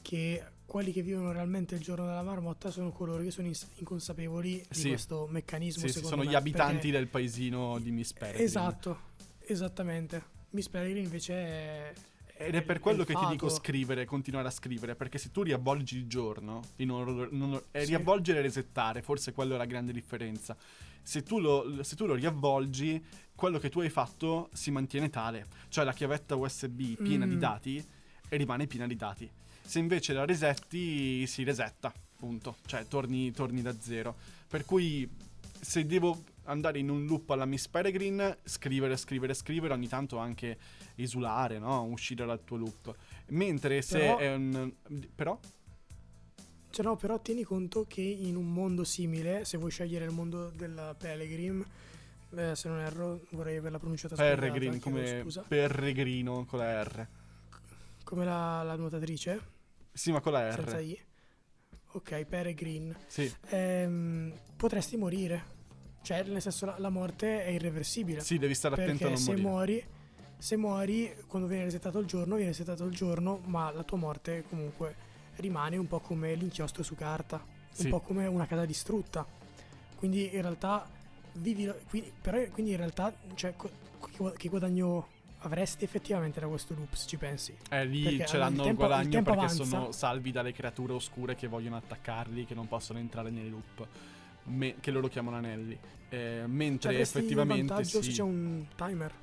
che 0.02 0.44
quelli 0.66 0.92
che 0.92 1.02
vivono 1.02 1.32
realmente 1.32 1.75
il 1.75 1.82
giorno 1.82 2.06
della 2.06 2.24
marmotta 2.24 2.72
sono 2.72 2.92
coloro 2.92 3.24
che 3.24 3.32
sono 3.32 3.50
inconsapevoli 3.75 4.66
sì. 4.70 4.82
di 4.82 4.90
questo 4.90 5.28
meccanismo. 5.30 5.88
Sì, 5.88 5.94
sì 5.94 6.06
sono 6.06 6.24
me, 6.24 6.30
gli 6.30 6.36
abitanti 6.36 6.92
del 6.92 7.08
paesino 7.08 7.80
di 7.80 7.92
Miss 7.92 8.14
Peregrine. 8.14 8.44
Esatto, 8.44 9.00
esattamente. 9.40 10.34
Miss 10.52 10.68
Peregrine 10.70 11.00
invece 11.00 11.34
è 11.34 11.94
ed 12.38 12.54
è 12.54 12.64
per 12.64 12.80
quello 12.80 13.06
che 13.06 13.14
ti 13.14 13.25
dico 13.30 13.48
scrivere, 13.48 14.04
continuare 14.04 14.48
a 14.48 14.52
scrivere, 14.52 14.96
perché 14.96 15.18
se 15.18 15.32
tu 15.32 15.42
riavvolgi 15.42 15.98
il 15.98 16.08
giorno, 16.08 16.62
non, 16.78 17.30
non, 17.32 17.62
sì. 17.72 17.86
riavvolgere 17.86 18.40
e 18.40 18.42
resettare, 18.42 19.02
forse 19.02 19.32
quella 19.32 19.56
è 19.56 19.58
la 19.58 19.66
grande 19.66 19.94
differenza. 19.94 20.56
Se 21.02 21.24
tu, 21.24 21.40
lo, 21.40 21.82
se 21.84 21.96
tu, 21.96 22.06
lo, 22.06 22.16
riavvolgi, 22.16 23.02
quello 23.36 23.60
che 23.60 23.70
tu 23.70 23.82
hai 23.82 23.89
fatto 23.89 24.50
si 24.54 24.72
mantiene 24.72 25.10
tale, 25.10 25.48
cioè 25.70 25.84
la 25.84 25.94
chiavetta 25.94 26.36
USB 26.36 26.96
piena 26.96 27.25
mm. 27.25 27.30
di 27.30 27.38
dati 27.38 27.86
e 28.30 28.38
rimane 28.38 28.68
piena 28.68 28.88
di 28.88 28.96
dati. 28.96 29.30
Se 29.62 29.80
invece 29.80 30.13
la 30.13 30.25
resetti, 30.25 31.25
si 31.27 31.44
resetta, 31.44 31.88
appunto, 31.88 32.58
cioè 32.65 32.88
torni, 32.88 33.32
torni 33.32 33.62
da 33.62 33.75
zero. 33.80 34.15
Per 34.48 34.63
cui 34.63 35.10
se 35.60 35.86
devo 35.86 36.24
andare 36.44 36.80
in 36.80 36.89
un 36.89 37.06
loop 37.06 37.30
alla 37.32 37.46
Miss 37.46 37.68
Peregrine, 37.68 38.38
scrivere, 38.44 38.96
scrivere, 38.98 39.34
scrivere, 39.34 39.74
ogni 39.74 39.88
tanto 39.88 40.18
anche 40.18 40.58
esulare, 40.96 41.60
no? 41.60 41.84
Uscire 41.86 42.25
dal 42.25 42.44
tuo 42.44 42.58
loop. 42.58 42.96
Mentre 43.30 43.82
se 43.82 44.00
però, 44.00 44.18
è 44.18 44.34
un... 44.34 44.72
Però? 45.15 45.39
Cioè 46.70 46.86
no, 46.86 46.96
però 46.96 47.20
tieni 47.20 47.44
conto 47.44 47.86
che 47.88 48.01
in 48.01 48.36
un 48.36 48.51
mondo 48.51 48.84
simile, 48.84 49.46
se 49.46 49.58
vuoi 49.58 49.72
scegliere 49.72 50.06
il 50.06 50.12
mondo 50.12 50.50
della 50.50 50.94
Pellegrim, 50.94 51.65
eh, 52.36 52.55
se 52.55 52.67
non 52.70 52.79
erro, 52.79 53.22
vorrei 53.32 53.58
averla 53.58 53.77
pronunciata 53.79 54.15
Peregrine, 54.15 54.79
come 54.79 55.22
scusa. 55.22 55.44
Peregrino 55.48 56.46
con 56.46 56.60
la 56.60 56.84
R. 56.84 57.08
Come 58.03 58.25
la, 58.25 58.62
la 58.63 58.75
nuotatrice? 58.75 59.53
Sì, 59.91 60.12
ma 60.12 60.20
con 60.22 60.34
la 60.34 60.50
R. 60.53 60.55
Senza 60.55 60.79
I. 60.79 61.00
ok, 61.94 62.25
Peregrine, 62.25 62.96
Sì, 63.08 63.32
ehm, 63.50 64.34
potresti 64.58 64.98
morire. 64.98 65.53
Cioè, 66.01 66.24
nel 66.24 66.41
senso, 66.41 66.65
la, 66.65 66.75
la 66.77 66.89
morte 66.89 67.44
è 67.44 67.50
irreversibile. 67.50 68.20
sì, 68.22 68.38
devi 68.38 68.53
stare 68.53 68.75
attento 68.82 69.05
a 69.05 69.10
non 69.10 69.17
se 69.17 69.29
morire. 69.32 69.48
muori, 69.48 69.84
se 70.38 70.55
muori, 70.58 71.15
quando 71.27 71.48
viene 71.48 71.63
resettato 71.63 71.98
il 72.00 72.05
giorno, 72.05 72.36
viene 72.36 72.51
resettato 72.51 72.84
il 72.86 72.94
giorno, 72.94 73.39
ma 73.46 73.72
la 73.72 73.84
tua 73.84 73.98
morte 73.98 74.44
comunque 74.48 74.96
rimane 75.38 75.77
un 75.77 75.88
po' 75.88 76.00
come 76.01 76.36
l'inchiostro 76.36 76.84
su 76.84 76.94
carta, 76.96 77.44
Sì. 77.72 77.86
un 77.86 77.89
po' 77.89 78.01
come 78.01 78.27
una 78.27 78.46
casa 78.46 78.65
distrutta. 78.65 79.25
Quindi 79.96 80.36
in 80.36 80.41
realtà 80.41 80.88
vivi, 81.36 81.72
quindi, 81.89 82.12
però, 82.22 82.44
quindi 82.51 82.72
in 82.72 82.77
realtà 82.77 83.13
cioè, 83.36 83.54
che- 84.38 84.50
guadagno 84.50 85.08
avresti 85.39 85.84
effettivamente 85.84 86.39
da 86.39 86.48
questo 86.48 86.74
loop, 86.74 86.94
se 86.94 87.08
ci 87.08 87.18
pensi? 87.18 87.56
Eh, 87.70 87.86
lì 87.86 88.01
Perché, 88.04 88.25
ce 88.25 88.36
allora, 88.36 88.39
l'hanno 88.50 88.56
il 88.62 88.63
tempo- 88.68 88.82
il 88.84 88.88
guadagno 88.88 89.10
tempo 89.10 89.30
perché 89.32 89.46
avanza. 89.46 89.63
sono 89.63 89.92
salvi 89.92 90.32
dalle 90.32 90.51
creature 90.54 90.94
oscure 90.94 91.36
che 91.36 91.48
vogliono 91.48 91.75
attaccarli, 91.77 92.46
che 92.46 92.54
non 92.56 92.68
possono 92.68 92.98
entrare 93.00 93.30
nei 93.30 93.50
loop, 93.50 93.88
me- 94.46 94.75
che 94.80 94.92
loro 94.92 95.08
chiamano 95.08 95.38
anelli. 95.38 95.77
Eh, 96.10 96.44
mentre 96.48 96.89
Cioè, 96.89 96.96
un 96.96 97.01
effettivamente 97.01 97.74
vantaggio 97.74 98.01
sì. 98.01 98.10
se 98.10 98.15
c'è 98.18 98.22
un 98.24 98.65
timer. 98.75 99.13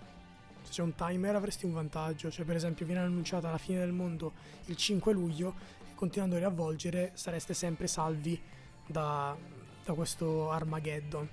Se 0.62 0.70
c'è 0.70 0.82
un 0.82 0.94
timer 0.94 1.34
avresti 1.34 1.64
un 1.64 1.72
vantaggio. 1.72 2.30
Cioè, 2.30 2.44
per 2.44 2.56
esempio, 2.56 2.86
viene 2.86 3.00
annunciata 3.00 3.50
la 3.50 3.58
fine 3.58 3.78
del 3.78 3.92
mondo 3.92 4.32
il 4.66 4.76
5 4.76 5.12
luglio 5.12 5.54
e 5.90 5.94
continuando 5.94 6.36
a 6.36 6.38
riavvolgere 6.38 7.10
sareste 7.14 7.52
sempre 7.54 7.86
salvi 7.88 8.40
da, 8.86 9.34
da 9.84 9.92
questo 9.94 10.50
Armageddon. 10.50 11.28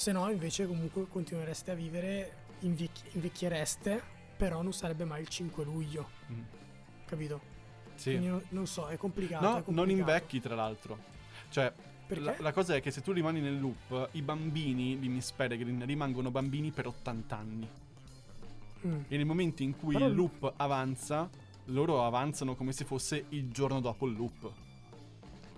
Se 0.00 0.12
no, 0.12 0.30
invece, 0.30 0.66
comunque 0.66 1.06
continuereste 1.08 1.72
a 1.72 1.74
vivere, 1.74 2.32
invecchi- 2.60 3.02
invecchiereste, 3.12 4.02
però 4.34 4.62
non 4.62 4.72
sarebbe 4.72 5.04
mai 5.04 5.20
il 5.20 5.28
5 5.28 5.62
luglio, 5.62 6.08
Mm, 6.32 6.40
capito? 7.04 7.40
sì. 7.96 8.12
Quindi 8.12 8.28
non, 8.28 8.42
non 8.48 8.66
so, 8.66 8.86
è 8.88 8.96
complicato. 8.96 9.44
No, 9.44 9.50
è 9.50 9.54
non 9.56 9.62
complicato. 9.64 9.98
invecchi 9.98 10.40
tra 10.40 10.54
l'altro. 10.54 10.98
Cioè, 11.50 11.70
la, 12.06 12.34
la 12.38 12.52
cosa 12.54 12.76
è 12.76 12.80
che 12.80 12.90
se 12.90 13.02
tu 13.02 13.12
rimani 13.12 13.40
nel 13.42 13.60
loop, 13.60 14.08
i 14.12 14.22
bambini 14.22 14.98
di 14.98 15.08
Miss 15.10 15.32
Peregrine 15.32 15.84
rimangono 15.84 16.30
bambini 16.30 16.70
per 16.70 16.86
80 16.86 17.36
anni. 17.36 17.68
Mm. 18.86 19.00
E 19.06 19.16
nel 19.18 19.26
momento 19.26 19.62
in 19.62 19.76
cui 19.76 19.92
Però- 19.92 20.06
il 20.06 20.14
loop 20.14 20.50
avanza, 20.56 21.28
loro 21.66 22.06
avanzano 22.06 22.54
come 22.54 22.72
se 22.72 22.86
fosse 22.86 23.26
il 23.28 23.50
giorno 23.50 23.80
dopo 23.80 24.06
il 24.06 24.16
loop. 24.16 24.50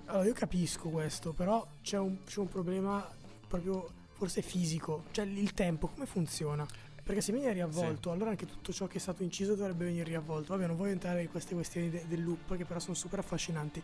Allora, 0.06 0.26
io 0.26 0.32
capisco 0.34 0.88
questo, 0.88 1.32
però 1.32 1.64
c'è 1.80 1.96
un, 2.00 2.24
c'è 2.24 2.40
un 2.40 2.48
problema 2.48 3.08
proprio 3.46 4.00
forse 4.22 4.40
fisico. 4.40 5.04
Cioè, 5.10 5.24
il 5.24 5.52
tempo, 5.52 5.88
come 5.88 6.06
funziona? 6.06 6.64
Perché 7.02 7.20
se 7.20 7.32
viene 7.32 7.52
riavvolto, 7.52 8.12
allora 8.12 8.30
anche 8.30 8.46
tutto 8.46 8.72
ciò 8.72 8.86
che 8.86 8.98
è 8.98 9.00
stato 9.00 9.24
inciso 9.24 9.56
dovrebbe 9.56 9.84
venire 9.84 10.04
riavvolto. 10.04 10.52
Vabbè, 10.54 10.68
non 10.68 10.76
voglio 10.76 10.92
entrare 10.92 11.22
in 11.22 11.28
queste 11.28 11.54
questioni 11.54 11.90
de- 11.90 12.04
del 12.06 12.22
loop, 12.22 12.56
che 12.56 12.64
però 12.64 12.78
sono 12.78 12.94
super 12.94 13.18
affascinanti. 13.18 13.82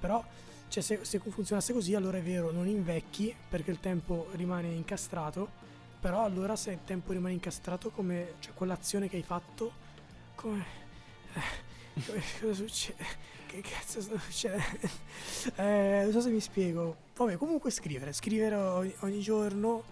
Però, 0.00 0.24
cioè, 0.68 0.82
se, 0.82 1.00
se 1.02 1.18
funzionasse 1.18 1.74
così, 1.74 1.94
allora 1.94 2.16
è 2.16 2.22
vero, 2.22 2.50
non 2.50 2.66
invecchi, 2.66 3.34
perché 3.46 3.70
il 3.70 3.80
tempo 3.80 4.28
rimane 4.32 4.68
incastrato. 4.68 5.50
Però 6.00 6.24
allora 6.24 6.56
se 6.56 6.70
il 6.72 6.80
tempo 6.84 7.12
rimane 7.12 7.34
incastrato, 7.34 7.90
come 7.90 8.36
cioè, 8.38 8.54
quell'azione 8.54 9.10
che 9.10 9.16
hai 9.16 9.22
fatto, 9.22 9.70
come... 10.34 10.64
come- 12.06 12.22
cosa 12.40 12.52
succede? 12.54 13.04
Che 13.46 13.60
cazzo 13.60 14.00
sta 14.00 14.18
succedendo? 14.18 14.64
Eh, 15.56 16.00
non 16.04 16.12
so 16.12 16.20
se 16.20 16.30
mi 16.30 16.40
spiego. 16.40 16.96
Vabbè, 17.16 17.36
comunque 17.36 17.70
scrivere. 17.70 18.12
Scrivere 18.12 18.54
ogni, 18.56 18.94
ogni 19.00 19.20
giorno 19.20 19.82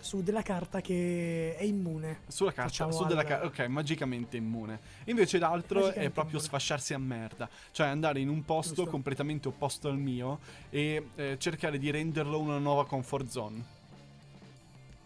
su 0.00 0.22
della 0.22 0.42
carta 0.42 0.80
che 0.80 1.56
è 1.56 1.62
immune. 1.64 2.20
Sulla 2.28 2.52
carta, 2.52 2.70
Facciamo 2.70 2.92
su 2.92 3.04
della 3.04 3.20
al- 3.22 3.26
carta, 3.26 3.46
ok, 3.46 3.58
magicamente 3.68 4.36
immune. 4.36 4.78
Invece 5.06 5.38
l'altro 5.38 5.86
è 5.88 6.10
proprio 6.10 6.34
immune. 6.34 6.40
sfasciarsi 6.40 6.92
a 6.94 6.98
merda. 6.98 7.48
Cioè 7.72 7.86
andare 7.86 8.20
in 8.20 8.28
un 8.28 8.44
posto 8.44 8.74
Giusto. 8.74 8.90
completamente 8.90 9.48
opposto 9.48 9.88
al 9.88 9.96
mio 9.98 10.40
e 10.70 11.08
eh, 11.14 11.36
cercare 11.38 11.78
di 11.78 11.90
renderlo 11.90 12.38
una 12.38 12.58
nuova 12.58 12.84
comfort 12.86 13.26
zone. 13.28 13.76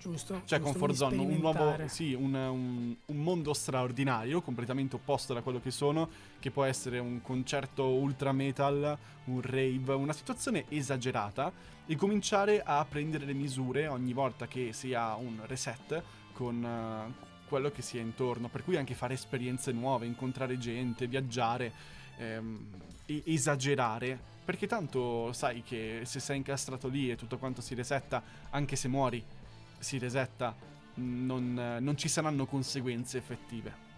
Giusto? 0.03 0.43
Cioè, 0.45 0.59
giusto, 0.59 0.79
comfort 0.79 0.97
quindi 0.97 1.17
zone, 1.17 1.35
un 1.35 1.41
nuovo, 1.41 1.89
sì, 1.89 2.13
un, 2.13 2.35
un- 2.35 2.97
un 3.07 3.17
mondo 3.17 3.55
straordinario, 3.55 4.43
completamente 4.43 4.97
opposto 4.97 5.33
da 5.33 5.43
quello 5.43 5.61
che 5.61 5.71
sono, 5.71 6.09
che 6.41 6.51
può 6.51 6.65
essere 6.65 6.99
un 6.99 7.21
concerto 7.23 7.87
ultra 7.87 8.33
metal, 8.33 8.99
un 9.27 9.41
rave, 9.41 9.93
una 9.93 10.13
situazione 10.13 10.65
esagerata, 10.69 11.53
e 11.87 11.97
cominciare 11.97 12.63
a 12.65 12.85
prendere 12.89 13.25
le 13.25 13.33
misure 13.33 13.87
ogni 13.87 14.13
volta 14.13 14.47
che 14.47 14.73
si 14.73 14.93
ha 14.95 15.15
un 15.15 15.41
reset 15.47 16.03
con 16.33 16.65
eh, 16.65 17.31
quello 17.49 17.71
che 17.71 17.83
si 17.83 17.99
è 17.99 18.01
intorno, 18.01 18.49
per 18.49 18.65
cui 18.65 18.77
anche 18.77 18.95
fare 18.95 19.15
esperienze 19.15 19.71
nuove, 19.73 20.07
incontrare 20.07 20.59
gente, 20.59 21.07
viaggiare, 21.07 21.73
ehm, 22.17 22.67
esagerare. 23.25 24.31
Perché 24.45 24.67
tanto 24.67 25.33
sai 25.33 25.63
che 25.63 26.01
se 26.05 26.19
sei 26.19 26.39
incastrato 26.39 26.89
lì 26.89 27.11
e 27.11 27.17
tutto 27.17 27.39
quanto 27.39 27.61
si 27.61 27.75
resetta, 27.77 28.21
anche 28.51 28.75
se 28.75 28.89
muori, 28.89 29.23
si 29.83 29.99
resetta, 29.99 30.55
non, 30.95 31.79
non 31.81 31.97
ci 31.97 32.09
saranno 32.09 32.47
conseguenze 32.47 33.19
effettive. 33.19 33.91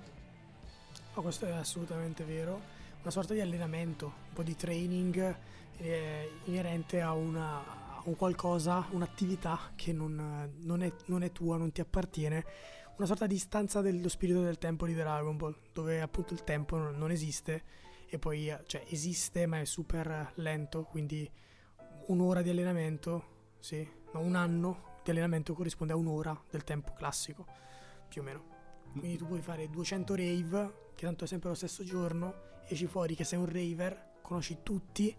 Ma 1.15 1.23
questo 1.23 1.47
è 1.47 1.53
assolutamente 1.53 2.25
vero. 2.25 2.73
Una 3.03 3.11
sorta 3.11 3.35
di 3.35 3.41
allenamento, 3.41 4.07
un 4.07 4.33
po' 4.33 4.43
di 4.43 4.57
training 4.57 5.37
eh, 5.77 6.31
inerente 6.45 7.01
a, 7.01 7.13
una, 7.13 7.99
a 7.99 8.03
un 8.05 8.17
qualcosa, 8.17 8.87
un'attività 8.91 9.73
che 9.77 9.93
non, 9.93 10.51
non 10.61 10.83
è, 10.83 10.93
non 11.07 11.23
è 11.23 11.31
tua, 11.31 11.57
non 11.57 11.71
ti 11.71 11.81
appartiene. 11.81 12.45
Una 12.97 13.07
sorta 13.07 13.27
di 13.27 13.39
stanza 13.39 13.81
dello 13.81 14.09
spirito 14.09 14.43
del 14.43 14.59
tempo 14.59 14.87
di 14.87 14.95
Dragon 14.95 15.37
Ball, 15.37 15.57
dove 15.73 16.01
appunto 16.01 16.33
il 16.33 16.45
tempo 16.45 16.77
non, 16.77 16.97
non 16.97 17.11
esiste 17.11 17.83
e 18.09 18.19
poi 18.19 18.49
eh, 18.49 18.63
cioè 18.67 18.85
esiste 18.89 19.47
ma 19.47 19.61
è 19.61 19.65
super 19.65 20.33
lento, 20.37 20.85
quindi 20.85 21.29
un'ora 22.07 22.43
di 22.43 22.51
allenamento, 22.51 23.53
sì, 23.59 23.87
no, 24.13 24.21
un 24.21 24.37
anno 24.37 24.93
di 25.05 25.11
allenamento 25.11 25.55
corrisponde 25.55 25.93
a 25.93 25.97
un'ora 25.97 26.39
del 26.51 26.65
tempo 26.65 26.93
classico, 26.95 27.47
più 28.09 28.23
o 28.23 28.25
meno. 28.25 28.45
Quindi 28.93 29.17
tu 29.17 29.27
puoi 29.27 29.41
fare 29.41 29.69
200 29.69 30.15
rave, 30.15 30.91
che 30.95 31.05
tanto 31.05 31.25
è 31.25 31.27
sempre 31.27 31.51
lo 31.51 31.55
stesso 31.55 31.85
giorno, 31.85 32.53
esci 32.67 32.87
fuori 32.87 33.15
che 33.15 33.25
sei 33.25 33.39
un 33.39 33.47
raver, 33.47 34.13
conosci 34.23 34.59
tutti 34.63 35.15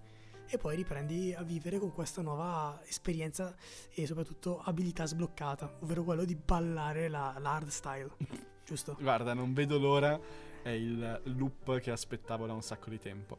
e 0.48 0.58
poi 0.58 0.76
riprendi 0.76 1.34
a 1.34 1.42
vivere 1.42 1.80
con 1.80 1.92
questa 1.92 2.22
nuova 2.22 2.82
esperienza 2.86 3.56
e 3.94 4.06
soprattutto 4.06 4.60
abilità 4.60 5.06
sbloccata, 5.06 5.78
ovvero 5.82 6.04
quello 6.04 6.24
di 6.24 6.36
ballare 6.36 7.08
la, 7.08 7.36
la 7.40 7.52
hard 7.52 7.68
style, 7.68 8.12
giusto? 8.66 8.96
Guarda, 9.00 9.34
non 9.34 9.54
vedo 9.54 9.78
l'ora, 9.78 10.20
è 10.62 10.70
il 10.70 11.22
loop 11.26 11.80
che 11.80 11.92
aspettavo 11.92 12.46
da 12.46 12.54
un 12.54 12.62
sacco 12.62 12.90
di 12.90 13.00
tempo. 13.00 13.38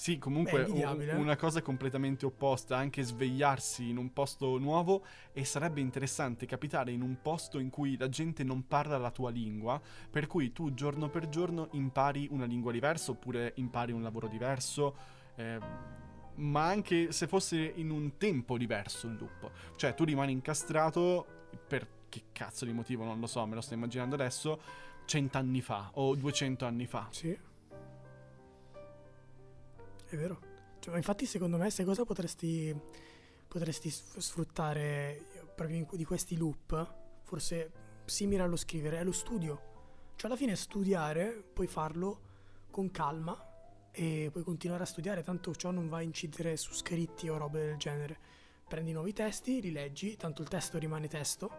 Sì, 0.00 0.16
comunque 0.16 0.64
Beh, 0.64 1.10
eh. 1.10 1.14
una 1.14 1.36
cosa 1.36 1.60
completamente 1.60 2.24
opposta, 2.24 2.74
anche 2.74 3.02
svegliarsi 3.02 3.90
in 3.90 3.98
un 3.98 4.14
posto 4.14 4.56
nuovo 4.56 5.04
e 5.30 5.44
sarebbe 5.44 5.82
interessante 5.82 6.46
capitare 6.46 6.90
in 6.90 7.02
un 7.02 7.20
posto 7.20 7.58
in 7.58 7.68
cui 7.68 7.98
la 7.98 8.08
gente 8.08 8.42
non 8.42 8.66
parla 8.66 8.96
la 8.96 9.10
tua 9.10 9.28
lingua, 9.28 9.78
per 10.10 10.26
cui 10.26 10.52
tu 10.52 10.72
giorno 10.72 11.10
per 11.10 11.28
giorno 11.28 11.68
impari 11.72 12.26
una 12.30 12.46
lingua 12.46 12.72
diversa 12.72 13.10
oppure 13.10 13.52
impari 13.56 13.92
un 13.92 14.00
lavoro 14.00 14.26
diverso, 14.26 14.96
ehm, 15.34 15.62
ma 16.36 16.66
anche 16.66 17.12
se 17.12 17.26
fosse 17.26 17.58
in 17.58 17.90
un 17.90 18.16
tempo 18.16 18.56
diverso 18.56 19.06
il 19.06 19.18
loop. 19.18 19.50
Cioè 19.76 19.92
tu 19.92 20.04
rimani 20.04 20.32
incastrato 20.32 21.26
per 21.68 21.86
che 22.08 22.22
cazzo 22.32 22.64
di 22.64 22.72
motivo, 22.72 23.04
non 23.04 23.20
lo 23.20 23.26
so, 23.26 23.44
me 23.44 23.54
lo 23.54 23.60
sto 23.60 23.74
immaginando 23.74 24.14
adesso, 24.14 24.62
cent'anni 25.04 25.60
fa 25.60 25.90
o 25.92 26.14
200 26.14 26.64
anni 26.64 26.86
fa. 26.86 27.06
Sì. 27.10 27.48
È 30.10 30.16
vero. 30.16 30.40
Cioè, 30.80 30.96
infatti 30.96 31.24
secondo 31.24 31.56
me 31.56 31.70
sai 31.70 31.84
cosa 31.84 32.04
potresti, 32.04 32.76
potresti 33.46 33.88
sfruttare 33.90 35.24
proprio 35.54 35.76
in- 35.76 35.86
di 35.92 36.04
questi 36.04 36.36
loop? 36.36 36.94
Forse 37.22 37.70
simile 38.06 38.42
allo 38.42 38.56
scrivere, 38.56 38.98
è 38.98 39.04
lo 39.04 39.12
studio. 39.12 39.68
Cioè 40.16 40.28
alla 40.28 40.38
fine 40.38 40.56
studiare, 40.56 41.44
puoi 41.52 41.68
farlo 41.68 42.22
con 42.70 42.90
calma 42.90 43.38
e 43.92 44.30
puoi 44.32 44.42
continuare 44.42 44.82
a 44.82 44.86
studiare, 44.86 45.22
tanto 45.22 45.54
ciò 45.54 45.70
non 45.70 45.88
va 45.88 45.98
a 45.98 46.02
incidere 46.02 46.56
su 46.56 46.72
scritti 46.72 47.28
o 47.28 47.36
robe 47.36 47.66
del 47.66 47.76
genere. 47.76 48.18
Prendi 48.66 48.90
nuovi 48.90 49.12
testi, 49.12 49.60
li 49.60 49.70
leggi, 49.70 50.16
tanto 50.16 50.42
il 50.42 50.48
testo 50.48 50.76
rimane 50.78 51.06
testo 51.06 51.50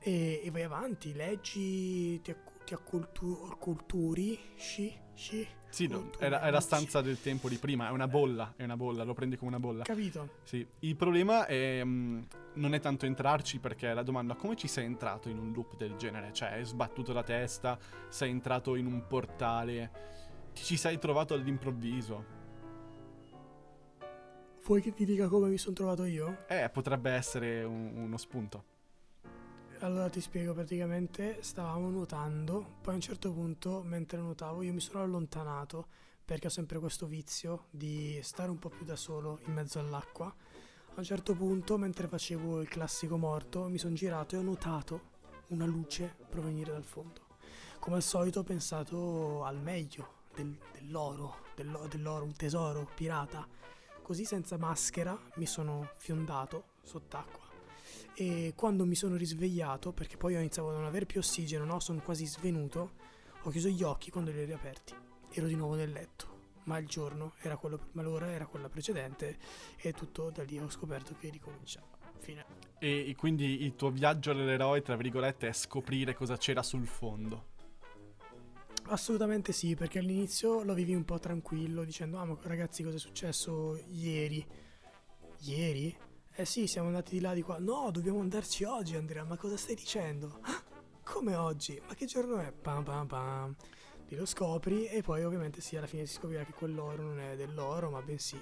e, 0.00 0.40
e 0.42 0.50
vai 0.50 0.62
avanti, 0.62 1.12
leggi, 1.12 2.20
ti, 2.20 2.34
ti 2.70 2.74
accultu- 2.74 3.48
acculturi, 3.50 4.38
sci, 4.54 4.96
sci, 5.12 5.44
Sì, 5.70 5.88
no, 5.88 6.08
è, 6.18 6.28
la, 6.28 6.40
è 6.42 6.50
la 6.50 6.60
stanza 6.60 7.00
del 7.00 7.20
tempo 7.20 7.48
di 7.48 7.56
prima, 7.56 7.88
è 7.88 7.90
una 7.90 8.06
bolla, 8.06 8.52
è 8.56 8.62
una 8.62 8.76
bolla, 8.76 9.02
lo 9.02 9.12
prendi 9.12 9.36
come 9.36 9.50
una 9.50 9.58
bolla. 9.58 9.82
Capito? 9.82 10.28
Sì, 10.44 10.64
il 10.80 10.94
problema 10.94 11.46
è, 11.46 11.82
mm, 11.82 12.22
non 12.54 12.74
è 12.74 12.78
tanto 12.78 13.06
entrarci 13.06 13.58
perché 13.58 13.92
la 13.92 14.04
domanda 14.04 14.34
come 14.36 14.54
ci 14.54 14.68
sei 14.68 14.84
entrato 14.84 15.28
in 15.28 15.38
un 15.38 15.52
loop 15.52 15.76
del 15.76 15.96
genere? 15.96 16.32
Cioè, 16.32 16.50
hai 16.52 16.64
sbattuto 16.64 17.12
la 17.12 17.24
testa, 17.24 17.76
sei 18.08 18.30
entrato 18.30 18.76
in 18.76 18.86
un 18.86 19.04
portale, 19.08 19.90
ti 20.54 20.62
ci 20.62 20.76
sei 20.76 20.96
trovato 21.00 21.34
all'improvviso. 21.34 22.24
Vuoi 24.64 24.80
che 24.80 24.92
ti 24.92 25.04
dica 25.04 25.26
come 25.26 25.48
mi 25.48 25.58
sono 25.58 25.74
trovato 25.74 26.04
io? 26.04 26.44
Eh, 26.46 26.70
potrebbe 26.72 27.10
essere 27.10 27.64
un- 27.64 27.94
uno 27.96 28.16
spunto. 28.16 28.69
Allora 29.82 30.10
ti 30.10 30.20
spiego, 30.20 30.52
praticamente 30.52 31.38
stavamo 31.40 31.88
nuotando, 31.88 32.76
poi 32.82 32.92
a 32.92 32.96
un 32.96 33.00
certo 33.00 33.32
punto, 33.32 33.82
mentre 33.82 34.18
nuotavo, 34.20 34.60
io 34.60 34.74
mi 34.74 34.80
sono 34.80 35.02
allontanato 35.02 35.86
perché 36.22 36.48
ho 36.48 36.50
sempre 36.50 36.78
questo 36.78 37.06
vizio 37.06 37.64
di 37.70 38.20
stare 38.22 38.50
un 38.50 38.58
po' 38.58 38.68
più 38.68 38.84
da 38.84 38.94
solo 38.94 39.40
in 39.46 39.54
mezzo 39.54 39.78
all'acqua. 39.78 40.26
A 40.26 40.92
un 40.94 41.02
certo 41.02 41.34
punto, 41.34 41.78
mentre 41.78 42.08
facevo 42.08 42.60
il 42.60 42.68
classico 42.68 43.16
morto, 43.16 43.68
mi 43.68 43.78
sono 43.78 43.94
girato 43.94 44.34
e 44.34 44.38
ho 44.38 44.42
notato 44.42 45.00
una 45.48 45.64
luce 45.64 46.14
provenire 46.28 46.72
dal 46.72 46.84
fondo. 46.84 47.22
Come 47.78 47.96
al 47.96 48.02
solito 48.02 48.40
ho 48.40 48.44
pensato 48.44 49.44
al 49.44 49.58
meglio 49.62 50.24
del, 50.34 50.58
dell'oro, 50.72 51.36
dello- 51.54 51.86
dell'oro, 51.88 52.24
un 52.24 52.34
tesoro 52.34 52.86
pirata. 52.94 53.48
Così 54.02 54.26
senza 54.26 54.58
maschera 54.58 55.18
mi 55.36 55.46
sono 55.46 55.92
fiondato 55.96 56.64
sott'acqua. 56.82 57.49
E 58.14 58.52
quando 58.54 58.84
mi 58.84 58.94
sono 58.94 59.16
risvegliato, 59.16 59.92
perché 59.92 60.16
poi 60.16 60.36
ho 60.36 60.38
iniziato 60.38 60.68
a 60.68 60.72
non 60.72 60.84
avere 60.84 61.06
più 61.06 61.20
ossigeno, 61.20 61.64
no? 61.64 61.80
sono 61.80 62.00
quasi 62.00 62.26
svenuto, 62.26 62.92
ho 63.42 63.50
chiuso 63.50 63.68
gli 63.68 63.82
occhi 63.82 64.10
quando 64.10 64.30
li 64.30 64.40
ho 64.40 64.44
riaperti. 64.44 64.94
Ero 65.30 65.46
di 65.46 65.54
nuovo 65.54 65.74
nel 65.74 65.90
letto, 65.90 66.26
ma 66.64 66.78
il 66.78 66.86
giorno 66.86 67.34
era 67.40 67.56
quello, 67.56 67.88
ma 67.92 68.02
l'ora 68.02 68.30
era 68.30 68.46
quella 68.46 68.68
precedente 68.68 69.38
e 69.76 69.92
tutto 69.92 70.30
da 70.30 70.42
lì 70.42 70.58
ho 70.58 70.68
scoperto 70.68 71.14
che 71.18 71.30
ricominciava. 71.30 71.86
Fine. 72.18 72.44
E 72.78 73.14
quindi 73.16 73.64
il 73.64 73.76
tuo 73.76 73.90
viaggio 73.90 74.30
all'eroe, 74.30 74.82
tra 74.82 74.96
virgolette, 74.96 75.48
è 75.48 75.52
scoprire 75.52 76.14
cosa 76.14 76.36
c'era 76.36 76.62
sul 76.62 76.86
fondo. 76.86 77.48
Assolutamente 78.84 79.52
sì, 79.52 79.76
perché 79.76 80.00
all'inizio 80.00 80.62
lo 80.64 80.74
vivi 80.74 80.94
un 80.94 81.04
po' 81.04 81.18
tranquillo, 81.18 81.84
dicendo, 81.84 82.18
ah 82.18 82.24
ma 82.24 82.36
ragazzi 82.42 82.82
cosa 82.82 82.96
è 82.96 82.98
successo 82.98 83.80
ieri? 83.88 84.44
Ieri? 85.42 85.96
Eh 86.40 86.46
sì, 86.46 86.66
siamo 86.66 86.86
andati 86.86 87.16
di 87.16 87.20
là 87.20 87.34
di 87.34 87.42
qua. 87.42 87.58
No, 87.58 87.90
dobbiamo 87.92 88.20
andarci 88.20 88.64
oggi, 88.64 88.96
Andrea, 88.96 89.24
ma 89.24 89.36
cosa 89.36 89.58
stai 89.58 89.74
dicendo? 89.74 90.38
"Ah, 90.40 90.62
Come 91.04 91.34
oggi? 91.34 91.78
Ma 91.86 91.94
che 91.94 92.06
giorno 92.06 92.38
è? 92.38 92.50
Pam 92.50 92.82
pam 92.82 93.06
pam. 93.06 93.54
Lì 94.08 94.16
lo 94.16 94.24
scopri 94.24 94.86
e 94.86 95.02
poi 95.02 95.22
ovviamente 95.22 95.60
sì, 95.60 95.76
alla 95.76 95.86
fine 95.86 96.06
si 96.06 96.14
scoprirà 96.14 96.44
che 96.44 96.54
quell'oro 96.54 97.02
non 97.02 97.20
è 97.20 97.36
dell'oro, 97.36 97.90
ma 97.90 98.00
bensì 98.00 98.40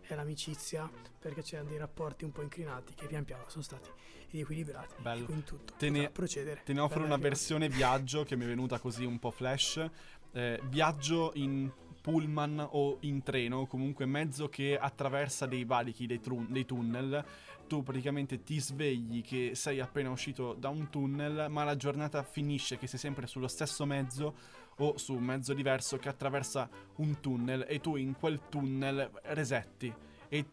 è 0.00 0.14
l'amicizia, 0.14 0.88
perché 1.18 1.42
c'erano 1.42 1.70
dei 1.70 1.78
rapporti 1.78 2.22
un 2.22 2.30
po' 2.30 2.42
incrinati 2.42 2.94
che 2.94 3.08
pian 3.08 3.24
piano 3.24 3.42
sono 3.48 3.64
stati 3.64 3.90
riequilibrati. 4.30 5.02
Bello. 5.02 5.24
Quindi 5.24 5.42
tutto 5.42 5.74
Te 5.76 5.90
ne- 5.90 6.08
procedere. 6.08 6.62
Te 6.64 6.72
ne 6.72 6.80
offro 6.80 7.02
una 7.02 7.16
versione 7.16 7.68
viaggio 7.68 8.22
che 8.22 8.36
mi 8.36 8.44
è 8.44 8.46
venuta 8.46 8.78
così 8.78 9.04
un 9.04 9.18
po' 9.18 9.32
flash. 9.32 9.84
Eh, 10.30 10.60
viaggio 10.66 11.32
in 11.34 11.68
pullman 12.00 12.66
o 12.70 12.98
in 13.00 13.22
treno, 13.22 13.66
comunque 13.66 14.06
mezzo 14.06 14.48
che 14.48 14.78
attraversa 14.78 15.46
dei 15.46 15.64
valichi, 15.64 16.06
dei, 16.06 16.20
trun- 16.20 16.46
dei 16.50 16.64
tunnel. 16.64 17.24
Tu 17.66 17.82
praticamente 17.82 18.42
ti 18.42 18.58
svegli 18.58 19.22
che 19.22 19.52
sei 19.54 19.78
appena 19.78 20.10
uscito 20.10 20.54
da 20.54 20.68
un 20.68 20.88
tunnel, 20.90 21.48
ma 21.50 21.62
la 21.62 21.76
giornata 21.76 22.22
finisce 22.22 22.78
che 22.78 22.86
sei 22.86 22.98
sempre 22.98 23.26
sullo 23.26 23.46
stesso 23.46 23.86
mezzo 23.86 24.34
o 24.78 24.96
su 24.96 25.14
un 25.14 25.22
mezzo 25.22 25.52
diverso 25.52 25.98
che 25.98 26.08
attraversa 26.08 26.68
un 26.96 27.20
tunnel 27.20 27.66
e 27.68 27.80
tu 27.80 27.96
in 27.96 28.16
quel 28.18 28.40
tunnel 28.48 29.10
resetti 29.24 29.92
e 30.28 30.46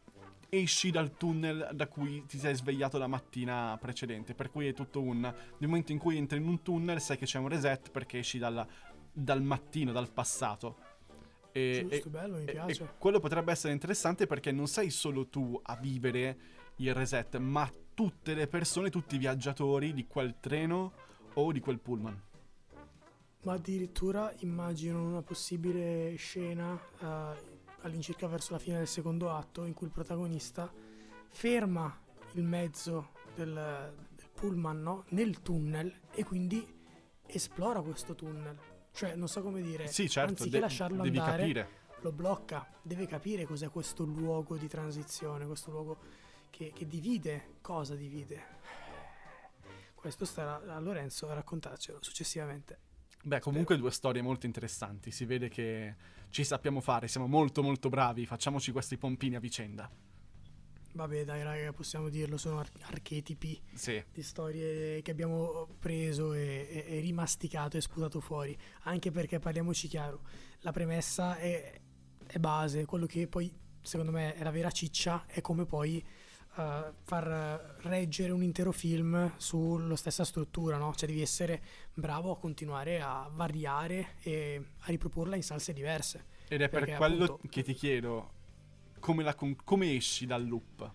esci 0.50 0.92
dal 0.92 1.18
tunnel 1.18 1.70
da 1.74 1.88
cui 1.88 2.26
ti 2.26 2.38
sei 2.38 2.56
svegliato 2.56 2.98
la 2.98 3.08
mattina 3.08 3.78
precedente. 3.80 4.34
Per 4.34 4.52
cui 4.52 4.68
è 4.68 4.74
tutto 4.74 5.02
un. 5.02 5.20
Nel 5.22 5.70
momento 5.70 5.92
in 5.92 5.98
cui 5.98 6.18
entri 6.18 6.38
in 6.38 6.48
un 6.48 6.62
tunnel, 6.62 7.02
sai 7.02 7.18
che 7.18 7.26
c'è 7.26 7.40
un 7.40 7.48
reset 7.48 7.90
perché 7.92 8.20
esci 8.20 8.38
dalla- 8.38 8.68
dal 9.12 9.42
mattino, 9.42 9.92
dal 9.92 10.10
passato. 10.12 10.78
E, 11.58 11.88
Giusto, 11.90 12.08
e- 12.08 12.12
bello, 12.12 12.38
mi 12.38 12.46
piace. 12.46 12.84
e 12.84 12.88
quello 13.00 13.20
potrebbe 13.20 13.52
essere 13.52 13.74
interessante 13.74 14.28
perché 14.28 14.52
non 14.52 14.68
sei 14.68 14.92
solo 14.92 15.28
tu 15.28 15.60
a 15.64 15.76
vivere 15.76 16.38
il 16.76 16.94
reset, 16.94 17.38
ma 17.38 17.72
tutte 17.96 18.36
le 18.36 18.48
persone, 18.48 18.92
tutti 18.92 19.16
i 19.16 19.18
viaggiatori 19.18 19.92
di 19.92 20.06
quel 20.06 20.36
treno 20.40 20.94
o 21.34 21.52
di 21.52 21.60
quel 21.60 21.80
pullman. 21.80 22.22
Ma 23.44 23.54
addirittura 23.54 24.32
immagino 24.40 25.04
una 25.04 25.24
possibile 25.24 26.14
scena 26.16 26.80
eh, 27.00 27.56
all'incirca 27.82 28.28
verso 28.28 28.54
la 28.54 28.60
fine 28.60 28.78
del 28.78 28.88
secondo 28.88 29.32
atto 29.32 29.64
in 29.64 29.74
cui 29.74 29.88
il 29.88 29.94
protagonista 29.94 30.72
ferma 31.30 32.06
il 32.34 32.44
mezzo 32.44 33.14
del, 33.34 33.54
del 34.16 34.30
pullman 34.36 34.82
no? 34.82 35.06
nel 35.10 35.42
tunnel 35.42 35.92
e 36.12 36.24
quindi 36.24 36.68
esplora 37.26 37.82
questo 37.82 38.14
tunnel. 38.14 38.77
Cioè, 38.98 39.14
non 39.16 39.28
so 39.28 39.44
come 39.44 39.62
dire, 39.62 39.86
Sì, 39.88 40.10
certo, 40.10 40.32
anziché 40.32 40.50
de- 40.50 40.60
lasciarlo 40.60 41.04
devi 41.04 41.20
andare, 41.20 41.38
capire. 41.44 41.70
lo 42.02 42.12
blocca, 42.12 42.68
deve 42.82 43.06
capire 43.06 43.46
cos'è 43.46 43.70
questo 43.70 44.04
luogo 44.06 44.58
di 44.58 44.68
transizione, 44.68 45.46
questo 45.46 45.70
luogo 45.70 45.98
che, 46.50 46.72
che 46.74 46.88
divide, 46.88 47.58
cosa 47.62 47.94
divide. 47.94 48.56
Questo 49.94 50.26
starà 50.26 50.62
a 50.74 50.80
Lorenzo 50.80 51.30
a 51.30 51.36
raccontarcelo 51.36 52.00
successivamente. 52.02 52.80
Beh, 53.24 53.40
comunque 53.40 53.78
due 53.78 53.92
storie 53.92 54.24
molto 54.24 54.48
interessanti. 54.48 55.12
Si 55.12 55.26
vede 55.26 55.50
che 55.50 55.96
ci 56.30 56.44
sappiamo 56.44 56.82
fare, 56.82 57.08
siamo 57.08 57.28
molto 57.28 57.62
molto 57.62 57.90
bravi. 57.90 58.26
Facciamoci 58.26 58.72
questi 58.72 58.98
pompini 58.98 59.36
a 59.36 59.40
vicenda. 59.40 59.88
Vabbè, 60.98 61.26
dai, 61.26 61.44
raga, 61.44 61.72
possiamo 61.74 62.10
dirlo, 62.10 62.38
sono 62.38 62.58
ar- 62.58 62.72
archetipi 62.82 63.62
Sì. 63.76 64.04
di 64.12 64.24
storie 64.24 65.00
che 65.04 65.12
abbiamo 65.12 65.68
preso 65.78 66.34
e, 66.34 66.68
e- 66.68 66.98
e 66.98 67.00
rimasticato 67.02 67.78
e 67.78 67.82
sputato 67.82 68.20
fuori. 68.20 68.58
Anche 68.86 69.12
perché 69.12 69.38
parliamoci 69.38 69.88
chiaro, 69.88 70.22
la 70.62 70.72
premessa 70.72 71.38
è, 71.38 71.80
è 72.26 72.38
base, 72.40 72.86
quello 72.86 73.06
che 73.06 73.28
poi 73.28 73.54
secondo 73.80 74.12
me 74.12 74.34
è 74.34 74.42
la 74.44 74.50
vera 74.50 74.72
ciccia 74.72 75.26
è 75.28 75.40
come 75.40 75.66
poi 75.66 76.04
eh, 76.58 76.84
far 77.04 77.78
reggere 77.84 78.32
un 78.32 78.42
intero 78.42 78.72
film 78.72 79.34
sulla 79.38 79.96
stessa 79.96 80.26
struttura, 80.26 80.78
no? 80.78 80.96
Cioè 80.96 81.08
devi 81.08 81.22
essere 81.22 81.62
bravo 81.94 82.32
a 82.32 82.40
continuare 82.40 83.00
a 83.02 83.30
variare 83.32 84.16
e 84.24 84.66
a 84.80 84.86
riproporla 84.88 85.36
in 85.36 85.44
salse 85.44 85.74
diverse. 85.74 86.26
Ed 86.48 86.62
è 86.62 86.70
per 86.70 86.80
Perché, 86.86 86.96
quello 86.96 87.24
appunto- 87.26 87.48
che 87.50 87.62
ti 87.62 87.74
chiedo 87.76 88.32
come, 89.08 89.24
la 89.24 89.36
con- 89.36 89.56
come 89.64 89.96
esci 89.96 90.26
dal 90.26 90.46
loop. 90.46 90.92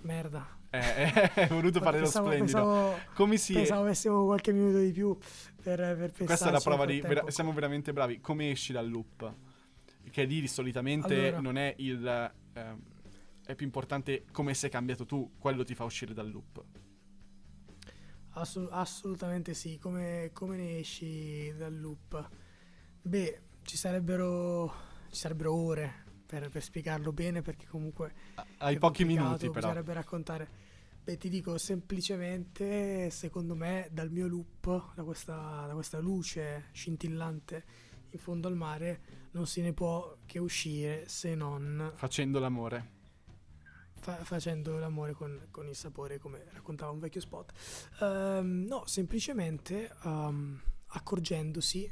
Merda. 0.00 0.56
Eh, 0.70 1.12
eh, 1.36 1.46
voluto 1.48 1.82
fare 1.82 2.00
lo 2.00 2.06
splendido. 2.06 2.38
pensavo- 2.44 2.98
come 3.14 3.36
si 3.36 3.52
Pensavo 3.52 3.82
avessimo 3.82 4.24
qualche 4.24 4.50
minuto 4.50 4.78
di 4.78 4.90
più 4.90 5.14
per, 5.62 5.76
per 5.76 5.96
pensarci. 5.96 6.24
Questa 6.24 6.48
è 6.48 6.50
la 6.52 6.60
prova 6.60 6.86
di. 6.86 7.02
vera- 7.02 7.30
siamo 7.30 7.52
veramente 7.52 7.92
bravi. 7.92 8.20
Come 8.22 8.52
esci 8.52 8.72
dal 8.72 8.88
loop? 8.88 9.34
Che 10.10 10.24
lì 10.24 10.46
solitamente 10.48 11.26
Allora. 11.26 11.40
non 11.40 11.58
è 11.58 11.74
il. 11.76 12.32
ehm, 12.54 12.80
è 13.44 13.54
più 13.54 13.66
importante 13.66 14.24
come 14.32 14.54
sei 14.54 14.70
cambiato 14.70 15.04
tu, 15.04 15.32
quello 15.38 15.62
ti 15.62 15.74
fa 15.74 15.84
uscire 15.84 16.14
dal 16.14 16.30
loop. 16.30 16.64
Assu- 18.30 18.68
assolutamente 18.70 19.52
sì. 19.52 19.76
Come, 19.76 20.30
come 20.32 20.56
ne 20.56 20.78
esci 20.78 21.52
dal 21.58 21.78
loop? 21.78 22.30
Beh, 23.02 23.40
ci 23.62 23.76
sarebbero, 23.76 24.72
ci 25.10 25.16
sarebbero 25.16 25.52
ore 25.54 26.08
per, 26.30 26.48
per 26.48 26.62
spiegarlo 26.62 27.12
bene 27.12 27.42
perché 27.42 27.66
comunque 27.66 28.12
Hai 28.58 28.78
pochi 28.78 29.04
minuti, 29.04 29.46
però. 29.46 29.54
Bisognerebbe 29.54 29.92
raccontare. 29.92 30.48
Beh, 31.02 31.16
ti 31.16 31.28
dico 31.28 31.58
semplicemente, 31.58 33.10
secondo 33.10 33.56
me, 33.56 33.88
dal 33.90 34.10
mio 34.10 34.28
loop, 34.28 34.94
da 34.94 35.02
questa, 35.02 35.64
da 35.66 35.72
questa 35.74 35.98
luce 35.98 36.68
scintillante 36.70 37.64
in 38.10 38.18
fondo 38.20 38.46
al 38.46 38.54
mare, 38.54 39.00
non 39.32 39.46
se 39.48 39.60
ne 39.60 39.72
può 39.72 40.16
che 40.24 40.38
uscire 40.38 41.08
se 41.08 41.34
non 41.34 41.90
Facendo 41.96 42.38
l'amore. 42.38 42.98
fa- 43.98 44.22
facendo 44.24 44.78
l'amore 44.78 45.12
con, 45.14 45.48
con 45.50 45.66
il 45.66 45.74
sapore, 45.74 46.18
come 46.18 46.44
raccontava 46.52 46.92
un 46.92 47.00
vecchio 47.00 47.20
spot. 47.20 47.52
Ehm, 48.02 48.66
no, 48.68 48.86
semplicemente 48.86 49.92
ehm, 50.04 50.62
accorgendosi 50.88 51.90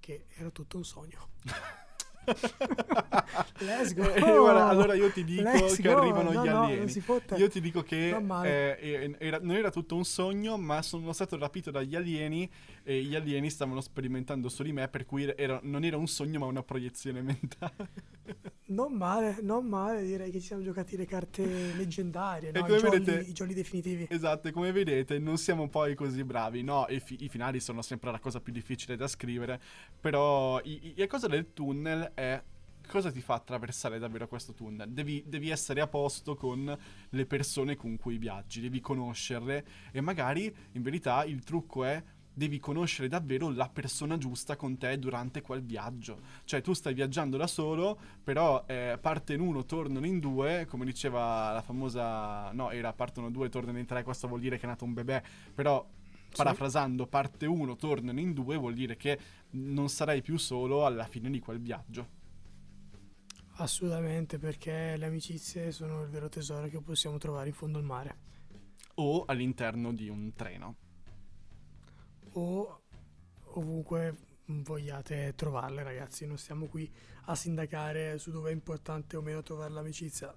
che 0.00 0.26
era 0.34 0.50
tutto 0.50 0.76
un 0.76 0.84
sogno. 0.84 1.28
Let's 3.58 3.94
go! 3.94 4.12
Eh, 4.14 4.20
guarda, 4.20 4.66
allora 4.68 4.94
io 4.94 5.10
ti 5.10 5.24
dico 5.24 5.42
Let's 5.42 5.76
che 5.76 5.82
go! 5.82 5.98
arrivano 5.98 6.30
No, 6.32 6.44
gli 6.44 6.48
no, 6.48 6.62
alieni. 6.64 7.02
Io 7.36 7.48
ti 7.48 7.60
dico 7.60 7.82
che 7.82 8.16
eh, 8.44 9.14
era- 9.18 9.38
non 9.40 9.56
era 9.56 9.70
tutto 9.70 9.96
un 9.96 10.04
sogno, 10.04 10.56
ma 10.56 10.82
sono 10.82 11.12
stato 11.12 11.36
rapito 11.38 11.70
dagli 11.70 11.94
alieni 11.96 12.48
e 12.82 13.02
gli 13.02 13.14
alieni 13.14 13.50
stavano 13.50 13.80
sperimentando 13.80 14.48
su 14.48 14.62
di 14.62 14.72
me, 14.72 14.88
per 14.88 15.04
cui 15.06 15.32
era- 15.36 15.60
non 15.62 15.84
era 15.84 15.96
un 15.96 16.06
sogno, 16.06 16.38
ma 16.40 16.46
una 16.46 16.62
proiezione 16.62 17.22
mentale. 17.22 17.74
Non 18.68 18.92
male, 18.94 19.38
non 19.42 19.64
male, 19.66 20.02
direi 20.04 20.30
che 20.32 20.40
ci 20.40 20.46
siamo 20.48 20.62
giocati 20.62 20.96
le 20.96 21.06
carte 21.06 21.72
leggendarie, 21.76 22.50
no? 22.50 22.58
I, 22.58 22.62
jolly, 22.64 22.98
vedete- 22.98 23.28
i 23.30 23.32
jolly 23.32 23.54
definitivi. 23.54 24.06
esatto, 24.10 24.48
e 24.48 24.50
come 24.50 24.72
vedete 24.72 25.18
non 25.20 25.36
siamo 25.38 25.68
poi 25.68 25.94
così 25.94 26.24
bravi, 26.24 26.62
no? 26.62 26.88
E 26.88 26.98
fi- 26.98 27.16
I 27.22 27.28
finali 27.28 27.60
sono 27.60 27.80
sempre 27.82 28.10
la 28.10 28.18
cosa 28.18 28.40
più 28.40 28.52
difficile 28.52 28.96
da 28.96 29.06
scrivere, 29.06 29.60
però 30.00 30.60
i- 30.64 30.80
i- 30.88 30.94
la 30.96 31.06
cosa 31.06 31.28
del 31.28 31.52
tunnel 31.52 32.10
è... 32.16 32.42
Cosa 32.88 33.10
ti 33.10 33.20
fa 33.20 33.34
attraversare 33.34 33.98
davvero 33.98 34.28
questo 34.28 34.52
tunnel? 34.52 34.88
Devi, 34.88 35.24
devi 35.26 35.50
essere 35.50 35.80
a 35.80 35.88
posto 35.88 36.36
con 36.36 36.78
le 37.08 37.26
persone 37.26 37.74
con 37.74 37.96
cui 37.96 38.16
viaggi, 38.16 38.60
devi 38.60 38.80
conoscerle 38.80 39.66
e 39.90 40.00
magari 40.00 40.54
in 40.72 40.82
verità 40.82 41.24
il 41.24 41.42
trucco 41.42 41.82
è 41.82 42.00
devi 42.32 42.58
conoscere 42.58 43.08
davvero 43.08 43.50
la 43.50 43.68
persona 43.68 44.18
giusta 44.18 44.56
con 44.56 44.76
te 44.76 44.98
durante 44.98 45.40
quel 45.40 45.62
viaggio. 45.62 46.20
Cioè 46.44 46.60
tu 46.60 46.74
stai 46.74 46.92
viaggiando 46.92 47.38
da 47.38 47.46
solo, 47.46 47.98
però 48.22 48.62
eh, 48.66 48.98
parte 49.00 49.32
in 49.32 49.40
uno, 49.40 49.64
tornano 49.64 50.04
in 50.04 50.20
due, 50.20 50.66
come 50.68 50.84
diceva 50.84 51.52
la 51.52 51.62
famosa... 51.62 52.52
No, 52.52 52.70
era 52.70 52.92
partono 52.92 53.30
due, 53.30 53.48
tornano 53.48 53.78
in 53.78 53.86
tre, 53.86 54.02
questo 54.02 54.28
vuol 54.28 54.40
dire 54.40 54.58
che 54.58 54.64
è 54.64 54.68
nato 54.68 54.84
un 54.84 54.92
bebè, 54.92 55.22
però 55.54 55.84
parafrasando 56.36 57.06
parte 57.06 57.46
1 57.46 57.76
tornano 57.76 58.20
in 58.20 58.32
due, 58.32 58.56
vuol 58.56 58.74
dire 58.74 58.96
che 58.96 59.18
non 59.50 59.88
sarai 59.88 60.22
più 60.22 60.36
solo 60.36 60.84
alla 60.84 61.06
fine 61.06 61.30
di 61.30 61.38
quel 61.40 61.60
viaggio. 61.60 62.14
Assolutamente, 63.58 64.38
perché 64.38 64.96
le 64.96 65.06
amicizie 65.06 65.72
sono 65.72 66.02
il 66.02 66.08
vero 66.08 66.28
tesoro 66.28 66.68
che 66.68 66.80
possiamo 66.80 67.16
trovare 67.16 67.48
in 67.48 67.54
fondo 67.54 67.78
al 67.78 67.84
mare. 67.84 68.18
O 68.96 69.24
all'interno 69.24 69.92
di 69.92 70.08
un 70.08 70.34
treno. 70.34 70.76
O 72.32 72.82
ovunque 73.54 74.14
vogliate 74.46 75.32
trovarle, 75.34 75.82
ragazzi. 75.82 76.26
Non 76.26 76.36
stiamo 76.36 76.66
qui 76.66 76.90
a 77.24 77.34
sindacare 77.34 78.18
su 78.18 78.30
dove 78.30 78.50
è 78.50 78.52
importante 78.52 79.16
o 79.16 79.22
meno 79.22 79.42
trovare 79.42 79.72
l'amicizia. 79.72 80.34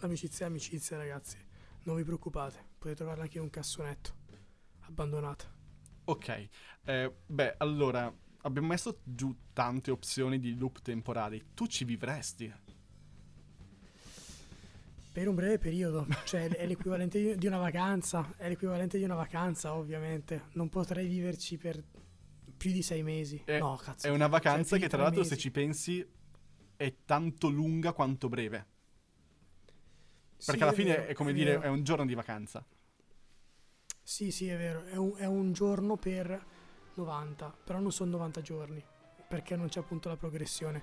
L'amicizia 0.00 0.44
è 0.44 0.48
amicizia, 0.48 0.98
ragazzi. 0.98 1.38
Non 1.84 1.96
vi 1.96 2.04
preoccupate, 2.04 2.62
potete 2.76 2.96
trovarla 2.96 3.22
anche 3.22 3.38
in 3.38 3.44
un 3.44 3.50
cassonetto, 3.50 4.14
abbandonata. 4.90 5.44
Ok, 6.04 6.48
eh, 6.84 7.14
beh, 7.26 7.54
allora 7.58 8.12
abbiamo 8.42 8.68
messo 8.68 9.00
giù 9.04 9.34
tante 9.52 9.90
opzioni 9.90 10.38
di 10.38 10.56
loop 10.56 10.82
temporali. 10.82 11.50
Tu 11.54 11.66
ci 11.66 11.84
vivresti? 11.84 12.52
Per 15.12 15.28
un 15.28 15.34
breve 15.34 15.58
periodo, 15.58 16.06
cioè 16.24 16.48
è 16.48 16.66
l'equivalente 16.66 17.36
di 17.36 17.46
una 17.46 17.58
vacanza, 17.58 18.34
è 18.36 18.48
l'equivalente 18.48 18.98
di 18.98 19.04
una 19.04 19.14
vacanza 19.16 19.74
ovviamente. 19.74 20.44
Non 20.52 20.68
potrei 20.68 21.06
viverci 21.06 21.56
per 21.56 21.82
più 22.56 22.72
di 22.72 22.82
sei 22.82 23.02
mesi. 23.02 23.42
È, 23.44 23.58
no, 23.58 23.76
cazzo. 23.76 24.06
È 24.06 24.10
una 24.10 24.26
vacanza 24.28 24.70
cioè, 24.70 24.80
che 24.80 24.88
tra 24.88 25.02
l'altro 25.02 25.20
mesi. 25.20 25.34
se 25.34 25.38
ci 25.38 25.50
pensi 25.50 26.06
è 26.76 26.94
tanto 27.04 27.48
lunga 27.48 27.92
quanto 27.92 28.28
breve. 28.28 28.66
Perché 30.44 30.56
sì, 30.56 30.62
alla 30.62 30.72
fine 30.72 30.96
vero, 30.96 31.06
è 31.08 31.12
come 31.12 31.30
è 31.30 31.34
dire 31.34 31.50
vero. 31.52 31.62
è 31.62 31.68
un 31.68 31.82
giorno 31.82 32.06
di 32.06 32.14
vacanza. 32.14 32.64
Sì, 34.10 34.32
sì, 34.32 34.48
è 34.48 34.56
vero, 34.56 34.82
è 34.86 34.96
un, 34.96 35.12
è 35.18 35.24
un 35.24 35.52
giorno 35.52 35.96
per 35.96 36.44
90, 36.94 37.56
però 37.62 37.78
non 37.78 37.92
sono 37.92 38.10
90 38.10 38.40
giorni, 38.40 38.84
perché 39.28 39.54
non 39.54 39.68
c'è 39.68 39.78
appunto 39.78 40.08
la 40.08 40.16
progressione. 40.16 40.82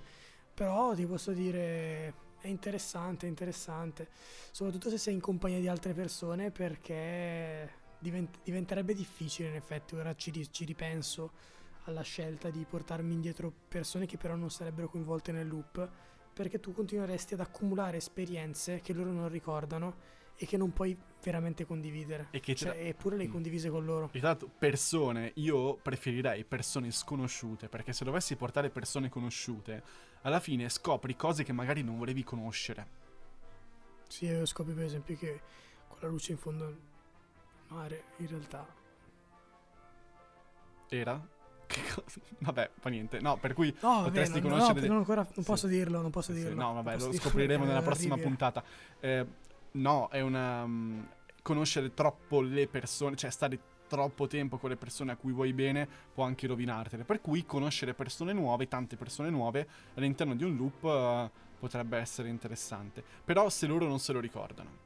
Però 0.53 0.95
ti 0.95 1.05
posso 1.05 1.33
dire, 1.33 2.13
è 2.39 2.47
interessante, 2.47 3.25
è 3.25 3.29
interessante, 3.29 4.07
soprattutto 4.51 4.89
se 4.89 4.97
sei 4.97 5.15
in 5.15 5.19
compagnia 5.19 5.59
di 5.59 5.67
altre 5.67 5.91
persone, 5.93 6.51
perché 6.51 7.69
divent- 7.99 8.39
diventerebbe 8.43 8.93
difficile 8.93 9.49
in 9.49 9.55
effetti, 9.55 9.95
ora 9.95 10.15
ci, 10.15 10.49
ci 10.49 10.63
ripenso 10.63 11.31
alla 11.83 12.03
scelta 12.03 12.49
di 12.49 12.63
portarmi 12.63 13.13
indietro 13.13 13.51
persone 13.67 14.05
che 14.05 14.15
però 14.17 14.35
non 14.35 14.49
sarebbero 14.49 14.87
coinvolte 14.87 15.33
nel 15.33 15.49
loop, 15.49 15.85
perché 16.31 16.61
tu 16.61 16.71
continueresti 16.71 17.33
ad 17.33 17.41
accumulare 17.41 17.97
esperienze 17.97 18.79
che 18.79 18.93
loro 18.93 19.11
non 19.11 19.27
ricordano 19.27 20.15
e 20.37 20.45
che 20.45 20.55
non 20.55 20.71
puoi 20.71 20.95
veramente 21.23 21.65
condividere. 21.65 22.27
E 22.31 22.39
che 22.39 22.55
cioè, 22.55 22.71
tra... 22.71 22.79
Eppure 22.79 23.17
le 23.17 23.23
hai 23.23 23.27
mm. 23.27 23.31
condivise 23.31 23.69
con 23.69 23.83
loro. 23.83 24.09
E 24.11 24.19
tra 24.19 24.29
l'altro, 24.29 24.49
persone, 24.57 25.31
io 25.35 25.75
preferirei 25.75 26.43
persone 26.45 26.91
sconosciute, 26.91 27.67
perché 27.67 27.91
se 27.91 28.05
dovessi 28.05 28.35
portare 28.35 28.69
persone 28.69 29.09
conosciute, 29.09 29.83
alla 30.21 30.39
fine 30.39 30.69
scopri 30.69 31.15
cose 31.15 31.43
che 31.43 31.53
magari 31.53 31.81
non 31.81 31.97
volevi 31.97 32.23
conoscere. 32.23 33.05
Sì, 34.07 34.25
io 34.25 34.45
scopri 34.45 34.73
per 34.73 34.85
esempio 34.85 35.17
che 35.17 35.41
con 35.87 35.97
la 36.01 36.07
luce 36.07 36.31
in 36.31 36.37
fondo 36.37 36.65
al 36.65 36.77
mare, 37.69 38.03
in 38.17 38.27
realtà... 38.27 38.75
Era? 40.89 41.35
Vabbè, 42.39 42.71
fa 42.79 42.89
niente. 42.89 43.19
No, 43.19 43.37
per 43.37 43.53
cui 43.53 43.75
no, 43.81 44.03
potresti 44.03 44.39
vabbè, 44.39 44.49
conoscere. 44.49 44.81
No, 44.81 44.87
non, 44.87 44.97
ancora, 44.97 45.21
non 45.21 45.43
sì. 45.43 45.43
posso 45.43 45.67
dirlo, 45.67 46.01
non 46.01 46.11
posso 46.11 46.31
dirlo. 46.31 46.51
Sì, 46.51 46.55
no, 46.55 46.73
vabbè, 46.73 46.97
lo 46.97 47.11
scopriremo 47.11 47.65
nella 47.65 47.81
prossima 47.81 48.15
puntata. 48.17 48.63
Eh, 49.01 49.25
no, 49.71 50.09
è 50.09 50.21
una. 50.21 50.63
Um, 50.63 51.07
conoscere 51.47 51.93
troppo 51.93 52.41
le 52.41 52.67
persone, 52.67 53.15
cioè 53.15 53.29
stare 53.29 53.57
troppo 53.87 54.27
tempo 54.27 54.57
con 54.57 54.69
le 54.69 54.75
persone 54.75 55.13
a 55.13 55.15
cui 55.15 55.31
vuoi 55.31 55.53
bene 55.53 55.87
può 56.13 56.25
anche 56.25 56.45
rovinartele. 56.45 57.05
Per 57.05 57.21
cui 57.21 57.45
conoscere 57.45 57.93
persone 57.93 58.33
nuove, 58.33 58.67
tante 58.67 58.97
persone 58.97 59.29
nuove, 59.29 59.67
all'interno 59.93 60.35
di 60.35 60.43
un 60.43 60.57
loop 60.57 60.83
uh, 60.83 61.29
potrebbe 61.57 61.97
essere 61.97 62.27
interessante. 62.27 63.01
Però 63.23 63.47
se 63.49 63.65
loro 63.65 63.87
non 63.87 63.99
se 63.99 64.11
lo 64.11 64.19
ricordano. 64.19 64.85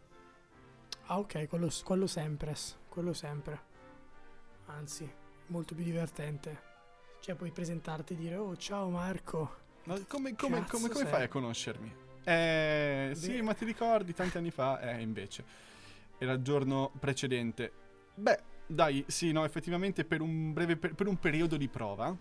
Ah, 1.07 1.17
ok, 1.17 1.47
quello, 1.47 1.69
quello 1.83 2.07
sempre. 2.07 2.55
Quello 2.87 3.13
sempre. 3.13 3.69
Anzi, 4.67 5.11
molto 5.47 5.73
più 5.73 5.83
divertente. 5.83 6.69
Cioè, 7.19 7.35
puoi 7.35 7.51
presentarti 7.51 8.13
e 8.13 8.15
dire: 8.15 8.35
Oh, 8.37 8.55
ciao 8.55 8.89
Marco. 8.89 9.59
Ma 9.85 9.99
come, 10.07 10.35
come, 10.35 10.63
come, 10.65 10.89
come 10.89 11.05
fai 11.05 11.23
a 11.23 11.27
conoscermi? 11.27 12.00
Eh, 12.23 13.11
sì, 13.13 13.41
ma 13.41 13.53
ti 13.53 13.65
ricordi 13.65 14.13
tanti 14.13 14.37
anni 14.37 14.51
fa? 14.51 14.79
Eh, 14.79 15.01
invece, 15.01 15.43
era 16.17 16.33
il 16.33 16.41
giorno 16.41 16.91
precedente. 16.99 17.71
Beh, 18.15 18.39
dai, 18.67 19.03
sì, 19.07 19.31
no, 19.31 19.43
effettivamente 19.43 20.05
per 20.05 20.21
un 20.21 20.53
breve, 20.53 20.77
per, 20.77 20.93
per 20.93 21.07
un 21.07 21.17
periodo 21.17 21.57
di 21.57 21.67
prova, 21.67 22.15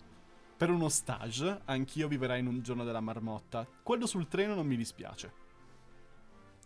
per 0.57 0.69
uno 0.69 0.89
stage, 0.89 1.61
anch'io 1.65 2.07
viverai 2.07 2.39
in 2.39 2.47
un 2.47 2.61
giorno 2.61 2.83
della 2.83 2.99
marmotta. 2.99 3.67
Quello 3.83 4.05
sul 4.05 4.27
treno 4.27 4.55
non 4.55 4.67
mi 4.67 4.75
dispiace. 4.75 5.33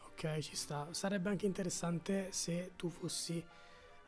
Ok, 0.09 0.39
ci 0.39 0.55
sta. 0.55 0.87
Sarebbe 0.91 1.29
anche 1.29 1.45
interessante 1.45 2.31
se 2.31 2.71
tu 2.75 2.89
fossi 2.89 3.43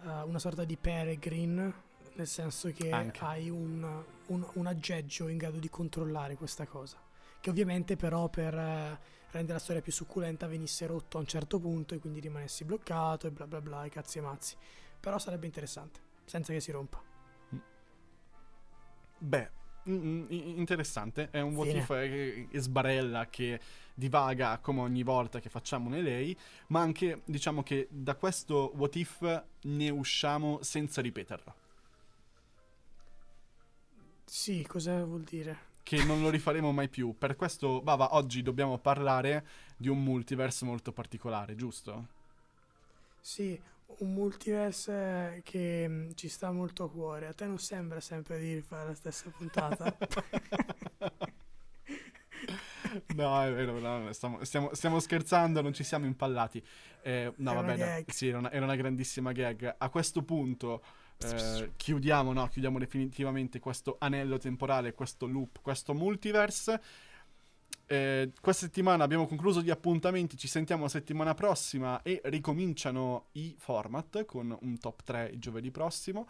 uh, 0.04 0.28
una 0.28 0.40
sorta 0.40 0.63
di 0.63 0.78
peregrine 0.78 1.86
nel 2.18 2.28
senso 2.28 2.72
che 2.72 2.90
Anche. 2.90 3.24
hai 3.24 3.50
un, 3.50 4.04
un, 4.28 4.48
un, 4.54 4.66
aggeggio 4.66 5.28
in 5.28 5.38
grado 5.38 5.60
di 5.60 5.70
controllare 5.70 6.36
questa 6.36 6.66
cosa. 6.66 6.98
Che 7.39 7.50
ovviamente 7.50 7.95
però 7.95 8.30
per 8.30 8.54
eh, 8.54 9.00
rendere 9.32 9.54
la 9.54 9.60
storia 9.60 9.82
più 9.82 9.91
succulenta 9.91 10.47
venisse 10.47 10.86
rotto 10.88 11.17
a 11.17 11.19
un 11.19 11.28
certo 11.28 11.60
punto 11.60 11.93
e 11.93 12.00
quindi 12.00 12.19
rimanessi 12.19 12.65
bloccato 12.65 13.28
e 13.28 13.32
bla 13.32 13.47
bla 13.47 13.62
bla 13.62 13.84
e 13.84 13.89
cazzi 13.89 14.17
e 14.17 14.21
mazzi. 14.21 14.56
Però 15.00 15.17
sarebbe 15.19 15.45
interessante, 15.45 16.00
senza 16.26 16.54
che 16.54 16.60
si 16.60 16.71
rompa. 16.71 17.02
Beh, 19.19 19.52
mm, 19.89 19.97
mm, 19.97 20.26
interessante, 20.30 21.30
è 21.32 21.39
un 21.41 21.56
what 21.56 21.73
if 21.73 21.88
che 21.88 22.47
sbarella 22.60 23.28
che 23.30 23.60
divaga 23.93 24.60
come 24.60 24.82
ogni 24.82 25.04
volta 25.04 25.39
che 25.39 25.50
facciamo 25.50 25.89
un 25.89 26.02
lei, 26.02 26.38
ma 26.67 26.82
anche 26.82 27.21
diciamo 27.26 27.63
che 27.63 27.88
da 27.89 28.15
questo 28.15 28.71
what 28.76 28.95
if 28.95 29.43
ne 29.62 29.89
usciamo 29.89 30.60
senza 30.62 31.02
ripeterlo. 31.02 31.56
Sì, 34.26 34.63
cosa 34.67 35.04
vuol 35.06 35.23
dire? 35.23 35.76
Che 35.88 36.04
non 36.04 36.21
lo 36.21 36.30
rifaremo 36.30 36.73
mai 36.73 36.89
più. 36.89 37.15
Per 37.17 37.38
questo, 37.38 37.80
Bava, 37.82 38.13
oggi 38.15 38.41
dobbiamo 38.41 38.78
parlare 38.78 39.45
di 39.78 39.88
un 39.88 40.04
multiverse 40.04 40.65
molto 40.65 40.91
particolare, 40.91 41.56
giusto? 41.56 42.08
Sì, 43.21 43.58
un 44.00 44.13
multiverse 44.13 45.39
che 45.45 45.88
mm, 45.88 46.10
ci 46.15 46.28
sta 46.28 46.52
molto 46.52 46.84
a 46.84 46.89
cuore. 46.89 47.28
A 47.28 47.34
te 47.34 47.45
non 47.45 47.58
sembra 47.58 48.02
sempre 48.02 48.38
di 48.38 48.56
rifare 48.56 48.88
la 48.89 48.95
stessa 48.95 49.30
puntata? 49.30 49.97
no, 53.15 53.43
è 53.43 53.54
vero, 53.54 53.80
no, 53.80 54.12
stiamo, 54.12 54.43
stiamo, 54.43 54.73
stiamo, 54.73 55.00
scherzando, 55.00 55.62
non 55.62 55.71
ci 55.71 55.86
siamo 55.86 56.06
impallati. 56.06 56.62
Eh, 57.02 57.32
no, 57.38 57.54
va 57.54 57.63
bene, 57.63 58.04
sì, 58.10 58.28
era 58.28 58.39
una, 58.39 58.52
era 58.52 58.65
una 58.65 58.76
grandissima 58.76 59.32
gag. 59.32 59.76
A 59.78 59.88
questo 59.88 60.21
punto 60.23 60.84
eh, 61.20 61.72
chiudiamo, 61.76 62.32
no, 62.34 62.48
chiudiamo 62.48 62.78
definitivamente 62.78 63.60
questo 63.60 63.96
anello 64.00 64.38
temporale, 64.38 64.94
questo 64.94 65.26
loop, 65.26 65.62
questo 65.62 65.94
multiverse. 65.94 66.82
Eh, 67.90 68.34
questa 68.42 68.66
settimana 68.66 69.04
abbiamo 69.04 69.28
concluso 69.28 69.62
gli 69.62 69.70
appuntamenti, 69.70 70.38
ci 70.38 70.48
sentiamo 70.48 70.84
la 70.84 70.90
settimana 70.90 71.34
prossima 71.34 72.02
e 72.02 72.22
ricominciano 72.26 73.28
i 73.34 73.56
format 73.58 74.26
con 74.26 74.56
un 74.60 74.78
top 74.78 75.04
3 75.04 75.30
il 75.34 75.40
giovedì 75.40 75.72
prossimo. 75.72 76.28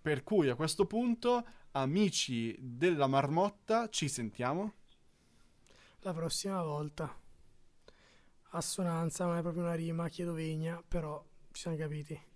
Per 0.00 0.22
cui 0.22 0.48
a 0.48 0.54
questo 0.54 0.86
punto, 0.86 1.44
amici 1.72 2.56
della 2.60 3.06
marmotta, 3.06 3.88
ci 3.88 4.08
sentiamo 4.08 4.74
la 6.00 6.12
prossima 6.12 6.62
volta. 6.62 7.12
Assonanza 8.50 9.24
non 9.24 9.36
è 9.36 9.40
proprio 9.42 9.64
una 9.64 9.74
rima, 9.74 10.08
chiedo 10.08 10.32
vegna, 10.32 10.82
però 10.86 11.24
ci 11.50 11.62
siamo 11.62 11.76
capiti. 11.76 12.35